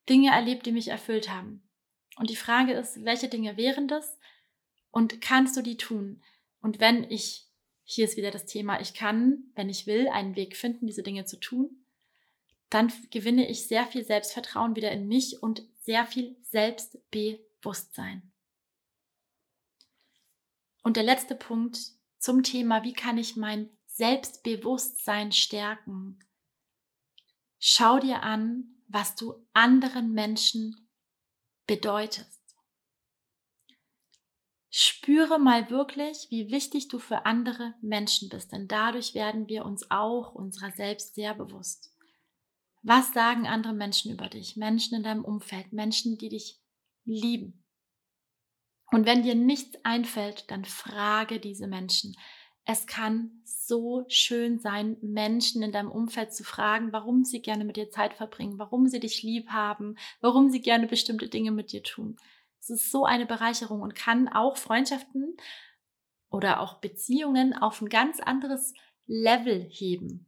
Dinge 0.07 0.31
erlebt, 0.31 0.65
die 0.65 0.71
mich 0.71 0.87
erfüllt 0.87 1.29
haben. 1.29 1.67
Und 2.17 2.29
die 2.29 2.35
Frage 2.35 2.73
ist, 2.73 3.03
welche 3.03 3.27
Dinge 3.27 3.57
wären 3.57 3.87
das? 3.87 4.17
Und 4.91 5.21
kannst 5.21 5.57
du 5.57 5.61
die 5.61 5.77
tun? 5.77 6.21
Und 6.61 6.79
wenn 6.79 7.09
ich, 7.09 7.47
hier 7.83 8.05
ist 8.05 8.17
wieder 8.17 8.31
das 8.31 8.45
Thema, 8.45 8.79
ich 8.79 8.93
kann, 8.93 9.51
wenn 9.55 9.69
ich 9.69 9.87
will, 9.87 10.07
einen 10.09 10.35
Weg 10.35 10.55
finden, 10.55 10.87
diese 10.87 11.03
Dinge 11.03 11.25
zu 11.25 11.39
tun, 11.39 11.85
dann 12.69 12.91
gewinne 13.09 13.49
ich 13.49 13.67
sehr 13.67 13.85
viel 13.85 14.03
Selbstvertrauen 14.03 14.75
wieder 14.75 14.91
in 14.91 15.07
mich 15.07 15.41
und 15.41 15.63
sehr 15.89 16.05
viel 16.05 16.37
Selbstbewusstsein. 16.43 18.31
Und 20.83 20.97
der 20.97 21.03
letzte 21.03 21.33
Punkt 21.33 21.79
zum 22.19 22.43
Thema, 22.43 22.83
wie 22.83 22.93
kann 22.93 23.17
ich 23.17 23.35
mein 23.35 23.75
Selbstbewusstsein 23.87 25.31
stärken? 25.31 26.19
Schau 27.57 27.97
dir 27.97 28.21
an, 28.21 28.65
was 28.87 29.15
du 29.15 29.43
anderen 29.53 30.13
Menschen 30.13 30.91
bedeutest. 31.65 32.55
Spüre 34.69 35.39
mal 35.39 35.71
wirklich, 35.71 36.27
wie 36.29 36.51
wichtig 36.51 36.89
du 36.89 36.99
für 36.99 37.25
andere 37.25 37.73
Menschen 37.81 38.29
bist, 38.29 38.51
denn 38.51 38.67
dadurch 38.67 39.15
werden 39.15 39.47
wir 39.47 39.65
uns 39.65 39.89
auch 39.89 40.35
unserer 40.35 40.71
selbst 40.71 41.15
sehr 41.15 41.33
bewusst. 41.33 41.88
Was 42.81 43.13
sagen 43.13 43.47
andere 43.47 43.73
Menschen 43.73 44.11
über 44.11 44.27
dich? 44.27 44.55
Menschen 44.55 44.95
in 44.95 45.03
deinem 45.03 45.25
Umfeld, 45.25 45.73
Menschen, 45.73 46.17
die 46.17 46.29
dich 46.29 46.59
lieben. 47.05 47.63
Und 48.91 49.05
wenn 49.05 49.23
dir 49.23 49.35
nichts 49.35 49.77
einfällt, 49.83 50.49
dann 50.49 50.65
frage 50.65 51.39
diese 51.39 51.67
Menschen. 51.67 52.15
Es 52.65 52.87
kann 52.87 53.41
so 53.43 54.05
schön 54.09 54.59
sein, 54.59 54.97
Menschen 55.01 55.61
in 55.61 55.71
deinem 55.71 55.91
Umfeld 55.91 56.33
zu 56.33 56.43
fragen, 56.43 56.91
warum 56.91 57.23
sie 57.23 57.41
gerne 57.41 57.65
mit 57.65 57.77
dir 57.77 57.89
Zeit 57.89 58.13
verbringen, 58.13 58.59
warum 58.59 58.87
sie 58.87 58.99
dich 58.99 59.23
lieb 59.23 59.49
haben, 59.49 59.95
warum 60.21 60.49
sie 60.49 60.61
gerne 60.61 60.87
bestimmte 60.87 61.29
Dinge 61.29 61.51
mit 61.51 61.71
dir 61.71 61.83
tun. 61.83 62.17
Es 62.59 62.69
ist 62.69 62.91
so 62.91 63.05
eine 63.05 63.25
Bereicherung 63.25 63.81
und 63.81 63.95
kann 63.95 64.27
auch 64.27 64.57
Freundschaften 64.57 65.35
oder 66.29 66.59
auch 66.59 66.79
Beziehungen 66.79 67.53
auf 67.53 67.81
ein 67.81 67.89
ganz 67.89 68.19
anderes 68.19 68.73
Level 69.07 69.67
heben. 69.69 70.27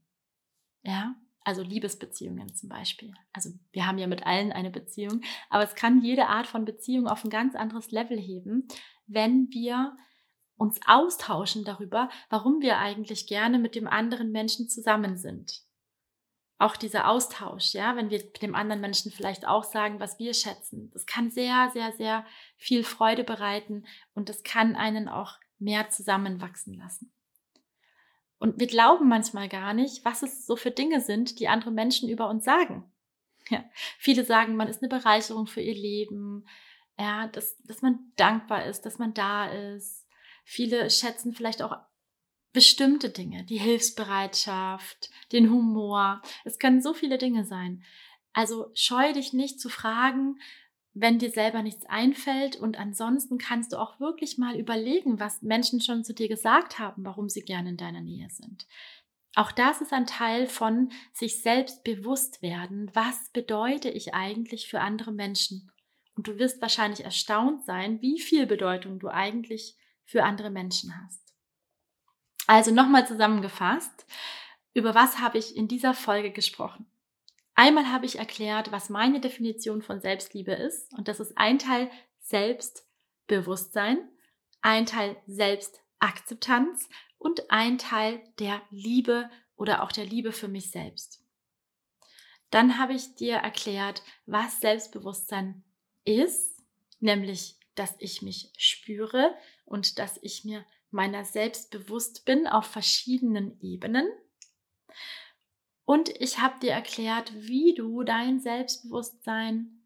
Ja, 0.83 1.15
also 1.43 1.61
Liebesbeziehungen 1.61 2.53
zum 2.53 2.69
Beispiel. 2.69 3.13
Also 3.33 3.51
wir 3.71 3.87
haben 3.87 3.97
ja 3.97 4.07
mit 4.07 4.25
allen 4.25 4.51
eine 4.51 4.69
Beziehung, 4.69 5.21
aber 5.49 5.63
es 5.63 5.75
kann 5.75 6.01
jede 6.01 6.27
Art 6.27 6.47
von 6.47 6.65
Beziehung 6.65 7.07
auf 7.07 7.23
ein 7.23 7.29
ganz 7.29 7.55
anderes 7.55 7.91
Level 7.91 8.19
heben, 8.19 8.67
wenn 9.07 9.49
wir 9.51 9.97
uns 10.57 10.79
austauschen 10.85 11.63
darüber, 11.65 12.09
warum 12.29 12.61
wir 12.61 12.77
eigentlich 12.77 13.25
gerne 13.27 13.57
mit 13.57 13.75
dem 13.75 13.87
anderen 13.87 14.31
Menschen 14.31 14.69
zusammen 14.69 15.17
sind 15.17 15.63
auch 16.61 16.77
dieser 16.77 17.07
Austausch, 17.07 17.73
ja, 17.73 17.95
wenn 17.95 18.11
wir 18.11 18.19
dem 18.33 18.53
anderen 18.53 18.81
Menschen 18.81 19.11
vielleicht 19.11 19.47
auch 19.47 19.63
sagen, 19.63 19.99
was 19.99 20.19
wir 20.19 20.35
schätzen, 20.35 20.91
das 20.91 21.07
kann 21.07 21.31
sehr, 21.31 21.71
sehr, 21.73 21.91
sehr 21.93 22.23
viel 22.55 22.83
Freude 22.83 23.23
bereiten 23.23 23.85
und 24.13 24.29
das 24.29 24.43
kann 24.43 24.75
einen 24.75 25.09
auch 25.09 25.39
mehr 25.57 25.89
zusammenwachsen 25.89 26.75
lassen. 26.75 27.11
Und 28.41 28.59
wir 28.59 28.65
glauben 28.65 29.07
manchmal 29.07 29.47
gar 29.47 29.75
nicht, 29.75 30.03
was 30.03 30.23
es 30.23 30.47
so 30.47 30.55
für 30.55 30.71
Dinge 30.71 30.99
sind, 30.99 31.39
die 31.39 31.47
andere 31.47 31.69
Menschen 31.69 32.09
über 32.09 32.27
uns 32.27 32.43
sagen. 32.43 32.91
Ja, 33.49 33.63
viele 33.99 34.25
sagen, 34.25 34.55
man 34.55 34.67
ist 34.67 34.81
eine 34.81 34.89
Bereicherung 34.89 35.45
für 35.45 35.61
ihr 35.61 35.75
Leben, 35.75 36.47
ja, 36.97 37.27
dass, 37.27 37.55
dass 37.63 37.83
man 37.83 37.99
dankbar 38.15 38.65
ist, 38.65 38.81
dass 38.81 38.97
man 38.97 39.13
da 39.13 39.45
ist. 39.45 40.07
Viele 40.43 40.89
schätzen 40.89 41.33
vielleicht 41.33 41.61
auch 41.61 41.77
bestimmte 42.51 43.11
Dinge, 43.11 43.43
die 43.43 43.59
Hilfsbereitschaft, 43.59 45.11
den 45.31 45.51
Humor. 45.51 46.23
Es 46.43 46.57
können 46.57 46.81
so 46.81 46.95
viele 46.95 47.19
Dinge 47.19 47.45
sein. 47.45 47.83
Also 48.33 48.71
scheu 48.73 49.13
dich 49.13 49.33
nicht 49.33 49.59
zu 49.59 49.69
fragen, 49.69 50.39
wenn 50.93 51.19
dir 51.19 51.31
selber 51.31 51.61
nichts 51.61 51.85
einfällt. 51.85 52.55
Und 52.55 52.79
ansonsten 52.79 53.37
kannst 53.37 53.73
du 53.73 53.77
auch 53.77 53.99
wirklich 53.99 54.37
mal 54.37 54.57
überlegen, 54.57 55.19
was 55.19 55.41
Menschen 55.41 55.81
schon 55.81 56.03
zu 56.03 56.13
dir 56.13 56.27
gesagt 56.27 56.79
haben, 56.79 57.05
warum 57.05 57.29
sie 57.29 57.41
gerne 57.41 57.69
in 57.69 57.77
deiner 57.77 58.01
Nähe 58.01 58.29
sind. 58.29 58.67
Auch 59.35 59.51
das 59.51 59.79
ist 59.79 59.93
ein 59.93 60.05
Teil 60.05 60.45
von 60.47 60.91
sich 61.13 61.41
selbst 61.41 61.83
bewusst 61.83 62.41
werden. 62.41 62.91
Was 62.93 63.29
bedeute 63.31 63.89
ich 63.89 64.13
eigentlich 64.13 64.67
für 64.67 64.81
andere 64.81 65.13
Menschen? 65.13 65.71
Und 66.15 66.27
du 66.27 66.37
wirst 66.37 66.61
wahrscheinlich 66.61 67.05
erstaunt 67.05 67.63
sein, 67.63 68.01
wie 68.01 68.19
viel 68.19 68.45
Bedeutung 68.45 68.99
du 68.99 69.07
eigentlich 69.07 69.77
für 70.05 70.23
andere 70.23 70.49
Menschen 70.49 70.93
hast. 71.01 71.21
Also 72.47 72.71
nochmal 72.71 73.07
zusammengefasst, 73.07 74.05
über 74.73 74.93
was 74.93 75.19
habe 75.19 75.37
ich 75.37 75.55
in 75.55 75.69
dieser 75.69 75.93
Folge 75.93 76.31
gesprochen? 76.31 76.85
Einmal 77.55 77.91
habe 77.91 78.05
ich 78.05 78.17
erklärt, 78.17 78.71
was 78.71 78.89
meine 78.89 79.19
Definition 79.19 79.81
von 79.81 79.99
Selbstliebe 79.99 80.53
ist 80.53 80.93
und 80.93 81.07
das 81.07 81.19
ist 81.19 81.37
ein 81.37 81.59
Teil 81.59 81.91
Selbstbewusstsein, 82.19 84.09
ein 84.61 84.85
Teil 84.85 85.17
Selbstakzeptanz 85.27 86.87
und 87.17 87.51
ein 87.51 87.77
Teil 87.77 88.21
der 88.39 88.61
Liebe 88.71 89.29
oder 89.55 89.83
auch 89.83 89.91
der 89.91 90.05
Liebe 90.05 90.31
für 90.31 90.47
mich 90.47 90.71
selbst. 90.71 91.23
Dann 92.49 92.77
habe 92.77 92.93
ich 92.93 93.15
dir 93.15 93.35
erklärt, 93.35 94.03
was 94.25 94.59
Selbstbewusstsein 94.59 95.63
ist, 96.03 96.61
nämlich, 96.99 97.57
dass 97.75 97.95
ich 97.99 98.21
mich 98.21 98.51
spüre 98.57 99.35
und 99.65 99.99
dass 99.99 100.19
ich 100.21 100.43
mir 100.43 100.65
meiner 100.89 101.23
selbst 101.23 101.71
bewusst 101.71 102.25
bin 102.25 102.47
auf 102.47 102.65
verschiedenen 102.65 103.59
Ebenen. 103.61 104.09
Und 105.91 106.07
ich 106.21 106.39
habe 106.39 106.57
dir 106.61 106.71
erklärt, 106.71 107.33
wie 107.35 107.73
du 107.73 108.03
dein 108.03 108.39
Selbstbewusstsein 108.39 109.81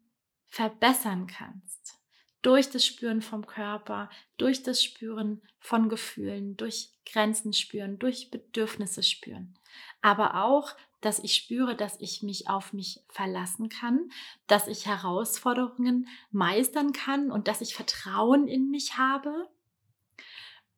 verbessern 0.46 1.26
kannst. 1.26 1.98
Durch 2.42 2.70
das 2.70 2.86
Spüren 2.86 3.22
vom 3.22 3.44
Körper, 3.44 4.08
durch 4.36 4.62
das 4.62 4.84
Spüren 4.84 5.42
von 5.58 5.88
Gefühlen, 5.88 6.56
durch 6.56 6.92
Grenzen 7.10 7.52
spüren, 7.52 7.98
durch 7.98 8.30
Bedürfnisse 8.30 9.02
spüren. 9.02 9.58
Aber 10.00 10.44
auch, 10.44 10.76
dass 11.00 11.18
ich 11.18 11.34
spüre, 11.34 11.74
dass 11.74 12.00
ich 12.00 12.22
mich 12.22 12.48
auf 12.48 12.72
mich 12.72 13.00
verlassen 13.08 13.68
kann, 13.68 14.08
dass 14.46 14.68
ich 14.68 14.86
Herausforderungen 14.86 16.06
meistern 16.30 16.92
kann 16.92 17.32
und 17.32 17.48
dass 17.48 17.60
ich 17.60 17.74
Vertrauen 17.74 18.46
in 18.46 18.70
mich 18.70 18.96
habe 18.96 19.50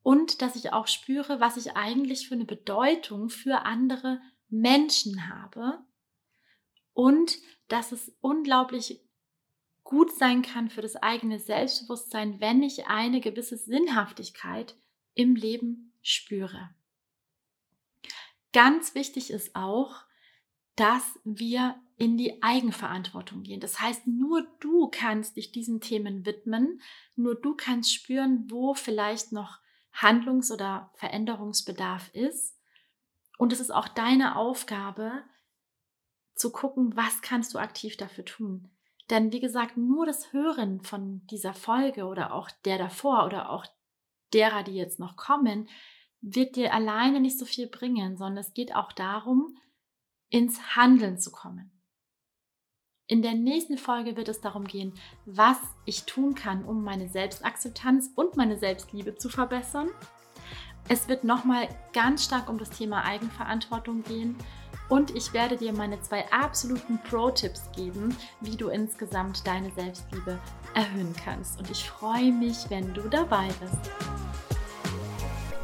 und 0.03 0.41
dass 0.41 0.57
ich 0.57 0.73
auch 0.73 0.87
spüre, 0.87 1.39
was 1.39 1.59
ich 1.59 1.77
eigentlich 1.77 2.29
für 2.29 2.35
eine 2.35 2.47
Bedeutung 2.47 3.29
für 3.29 3.67
andere 3.67 4.23
Menschen 4.49 5.29
habe 5.29 5.79
und 6.95 7.39
dass 7.69 7.93
es 7.93 8.13
unglaublich 8.21 9.01
gut 9.85 10.13
sein 10.13 10.43
kann 10.43 10.69
für 10.69 10.83
das 10.83 10.97
eigene 10.97 11.39
Selbstbewusstsein, 11.39 12.41
wenn 12.41 12.63
ich 12.63 12.87
eine 12.89 13.21
gewisse 13.21 13.57
Sinnhaftigkeit 13.57 14.77
im 15.15 15.35
Leben 15.35 15.93
spüre. 16.03 16.71
Ganz 18.53 18.95
wichtig 18.95 19.31
ist 19.31 19.55
auch, 19.55 20.05
dass 20.77 21.19
wir 21.25 21.81
in 21.97 22.17
die 22.17 22.43
Eigenverantwortung 22.43 23.43
gehen. 23.43 23.61
Das 23.61 23.81
heißt, 23.81 24.07
nur 24.07 24.47
du 24.61 24.89
kannst 24.89 25.37
dich 25.37 25.53
diesen 25.53 25.81
Themen 25.81 26.25
widmen, 26.25 26.81
nur 27.17 27.35
du 27.35 27.55
kannst 27.55 27.93
spüren, 27.93 28.45
wo 28.49 28.75
vielleicht 28.75 29.33
noch 29.33 29.59
Handlungs- 29.93 30.53
oder 30.53 30.93
Veränderungsbedarf 30.95 32.15
ist. 32.15 32.58
Und 33.39 33.53
es 33.55 33.61
ist 33.61 33.71
auch 33.71 33.89
deine 33.89 34.37
Aufgabe 34.37 35.23
zu 36.35 36.53
gucken, 36.53 36.95
was 36.97 37.23
kannst 37.23 37.55
du 37.55 37.59
aktiv 37.59 37.97
dafür 37.97 38.27
tun. 38.27 38.71
Denn 39.09 39.33
wie 39.33 39.41
gesagt, 39.41 39.79
nur 39.79 40.05
das 40.05 40.33
Hören 40.33 40.83
von 40.83 41.27
dieser 41.29 41.55
Folge 41.55 42.05
oder 42.05 42.35
auch 42.35 42.51
der 42.67 42.77
davor 42.77 43.25
oder 43.25 43.49
auch 43.49 43.65
derer, 44.35 44.63
die 44.63 44.75
jetzt 44.75 45.01
noch 45.01 45.17
kommen, 45.17 45.69
wird 46.21 46.57
dir 46.57 46.75
alleine 46.75 47.21
nicht 47.21 47.39
so 47.39 47.47
viel 47.47 47.69
bringen, 47.69 48.17
sondern 48.17 48.39
es 48.39 48.53
geht 48.53 48.75
auch 48.75 48.93
darum, 48.93 49.57
ins 50.29 50.77
Handeln 50.77 51.19
zu 51.19 51.31
kommen. 51.31 51.71
In 53.07 53.23
der 53.23 53.35
nächsten 53.35 53.79
Folge 53.79 54.17
wird 54.17 54.29
es 54.29 54.43
darum 54.43 54.65
gehen, 54.65 54.93
was 55.25 55.59
ich 55.87 56.05
tun 56.05 56.35
kann, 56.35 56.65
um 56.65 56.85
meine 56.85 57.09
Selbstakzeptanz 57.09 58.11
und 58.15 58.37
meine 58.37 58.59
Selbstliebe 58.59 59.15
zu 59.15 59.31
verbessern. 59.31 59.89
Es 60.91 61.07
wird 61.07 61.23
nochmal 61.23 61.69
ganz 61.93 62.25
stark 62.25 62.49
um 62.49 62.57
das 62.57 62.71
Thema 62.71 63.05
Eigenverantwortung 63.05 64.03
gehen 64.05 64.37
und 64.89 65.15
ich 65.15 65.35
werde 65.35 65.59
dir 65.59 65.75
meine 65.75 66.01
zwei 66.01 66.25
absoluten 66.33 66.99
Pro-Tipps 67.11 67.71
geben, 67.77 68.17
wie 68.41 68.57
du 68.57 68.69
insgesamt 68.69 69.47
deine 69.47 69.71
Selbstliebe 69.73 70.39
erhöhen 70.73 71.15
kannst. 71.23 71.59
Und 71.59 71.71
ich 71.71 71.85
freue 71.85 72.33
mich, 72.33 72.71
wenn 72.71 72.95
du 72.95 73.03
dabei 73.03 73.49
bist. 73.61 73.91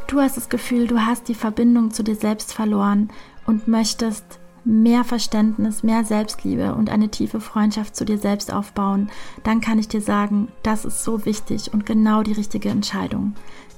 Du 0.08 0.20
hast 0.20 0.36
das 0.36 0.50
Gefühl, 0.50 0.86
du 0.86 1.00
hast 1.00 1.28
die 1.28 1.34
Verbindung 1.34 1.90
zu 1.90 2.02
dir 2.02 2.16
selbst 2.16 2.52
verloren 2.52 3.10
und 3.46 3.66
möchtest 3.66 4.38
mehr 4.64 5.04
Verständnis, 5.04 5.82
mehr 5.82 6.04
Selbstliebe 6.04 6.74
und 6.74 6.90
eine 6.90 7.08
tiefe 7.08 7.40
Freundschaft 7.40 7.96
zu 7.96 8.04
dir 8.04 8.18
selbst 8.18 8.52
aufbauen, 8.52 9.10
dann 9.42 9.60
kann 9.60 9.78
ich 9.78 9.88
dir 9.88 10.00
sagen, 10.00 10.48
das 10.62 10.84
ist 10.84 11.02
so 11.02 11.24
wichtig 11.24 11.72
und 11.72 11.86
genau 11.86 12.22
die 12.22 12.32
richtige 12.32 12.68
Entscheidung. 12.68 13.34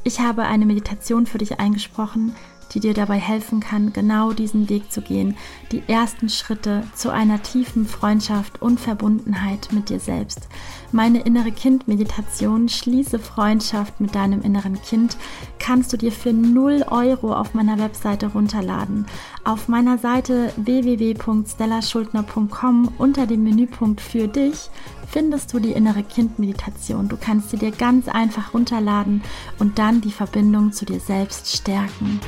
Ich 0.07 0.21
habe 0.21 0.45
eine 0.45 0.65
Meditation 0.67 1.27
für 1.27 1.39
dich 1.39 1.59
eingesprochen, 1.59 2.37
die 2.73 2.79
dir 2.79 2.95
dabei 2.95 3.19
helfen 3.19 3.59
kann, 3.59 3.93
genau 3.93 4.33
diesen 4.33 4.69
Weg 4.69 4.93
zu 4.93 5.01
gehen, 5.01 5.37
die 5.73 5.83
ersten 5.89 6.29
Schritte 6.29 6.85
zu 6.95 7.11
einer 7.11 7.43
tiefen 7.43 7.87
Freundschaft 7.87 8.63
und 8.63 8.79
Verbundenheit 8.79 9.71
mit 9.73 9.89
dir 9.89 9.99
selbst. 9.99 10.47
Meine 10.93 11.23
innere 11.23 11.51
Kind-Meditation 11.51 12.69
Schließe 12.69 13.19
Freundschaft 13.19 14.01
mit 14.01 14.15
deinem 14.15 14.43
inneren 14.43 14.81
Kind 14.81 15.17
kannst 15.59 15.93
du 15.93 15.97
dir 15.97 16.13
für 16.13 16.33
0 16.33 16.85
Euro 16.89 17.35
auf 17.35 17.55
meiner 17.55 17.81
Webseite 17.81 18.29
runterladen. 18.29 19.07
Auf 19.43 19.67
meiner 19.67 19.99
Seite 19.99 20.53
www.stellaschuldner.com 20.57 22.93
unter 22.97 23.27
dem 23.27 23.43
Menüpunkt 23.43 24.01
für 24.01 24.29
dich 24.29 24.71
findest 25.09 25.53
du 25.53 25.59
die 25.59 25.73
innere 25.73 26.03
Kind-Meditation. 26.03 27.09
Du 27.09 27.17
kannst 27.17 27.51
sie 27.51 27.57
dir 27.57 27.71
ganz 27.71 28.09
einfach 28.09 28.55
runterladen 28.55 29.23
und 29.59 29.79
dann 29.79 30.01
die 30.01 30.13
Verbindung 30.13 30.73
zu 30.73 30.85
dir 30.85 31.01
selbst 31.01 31.57
stärken. 31.57 32.21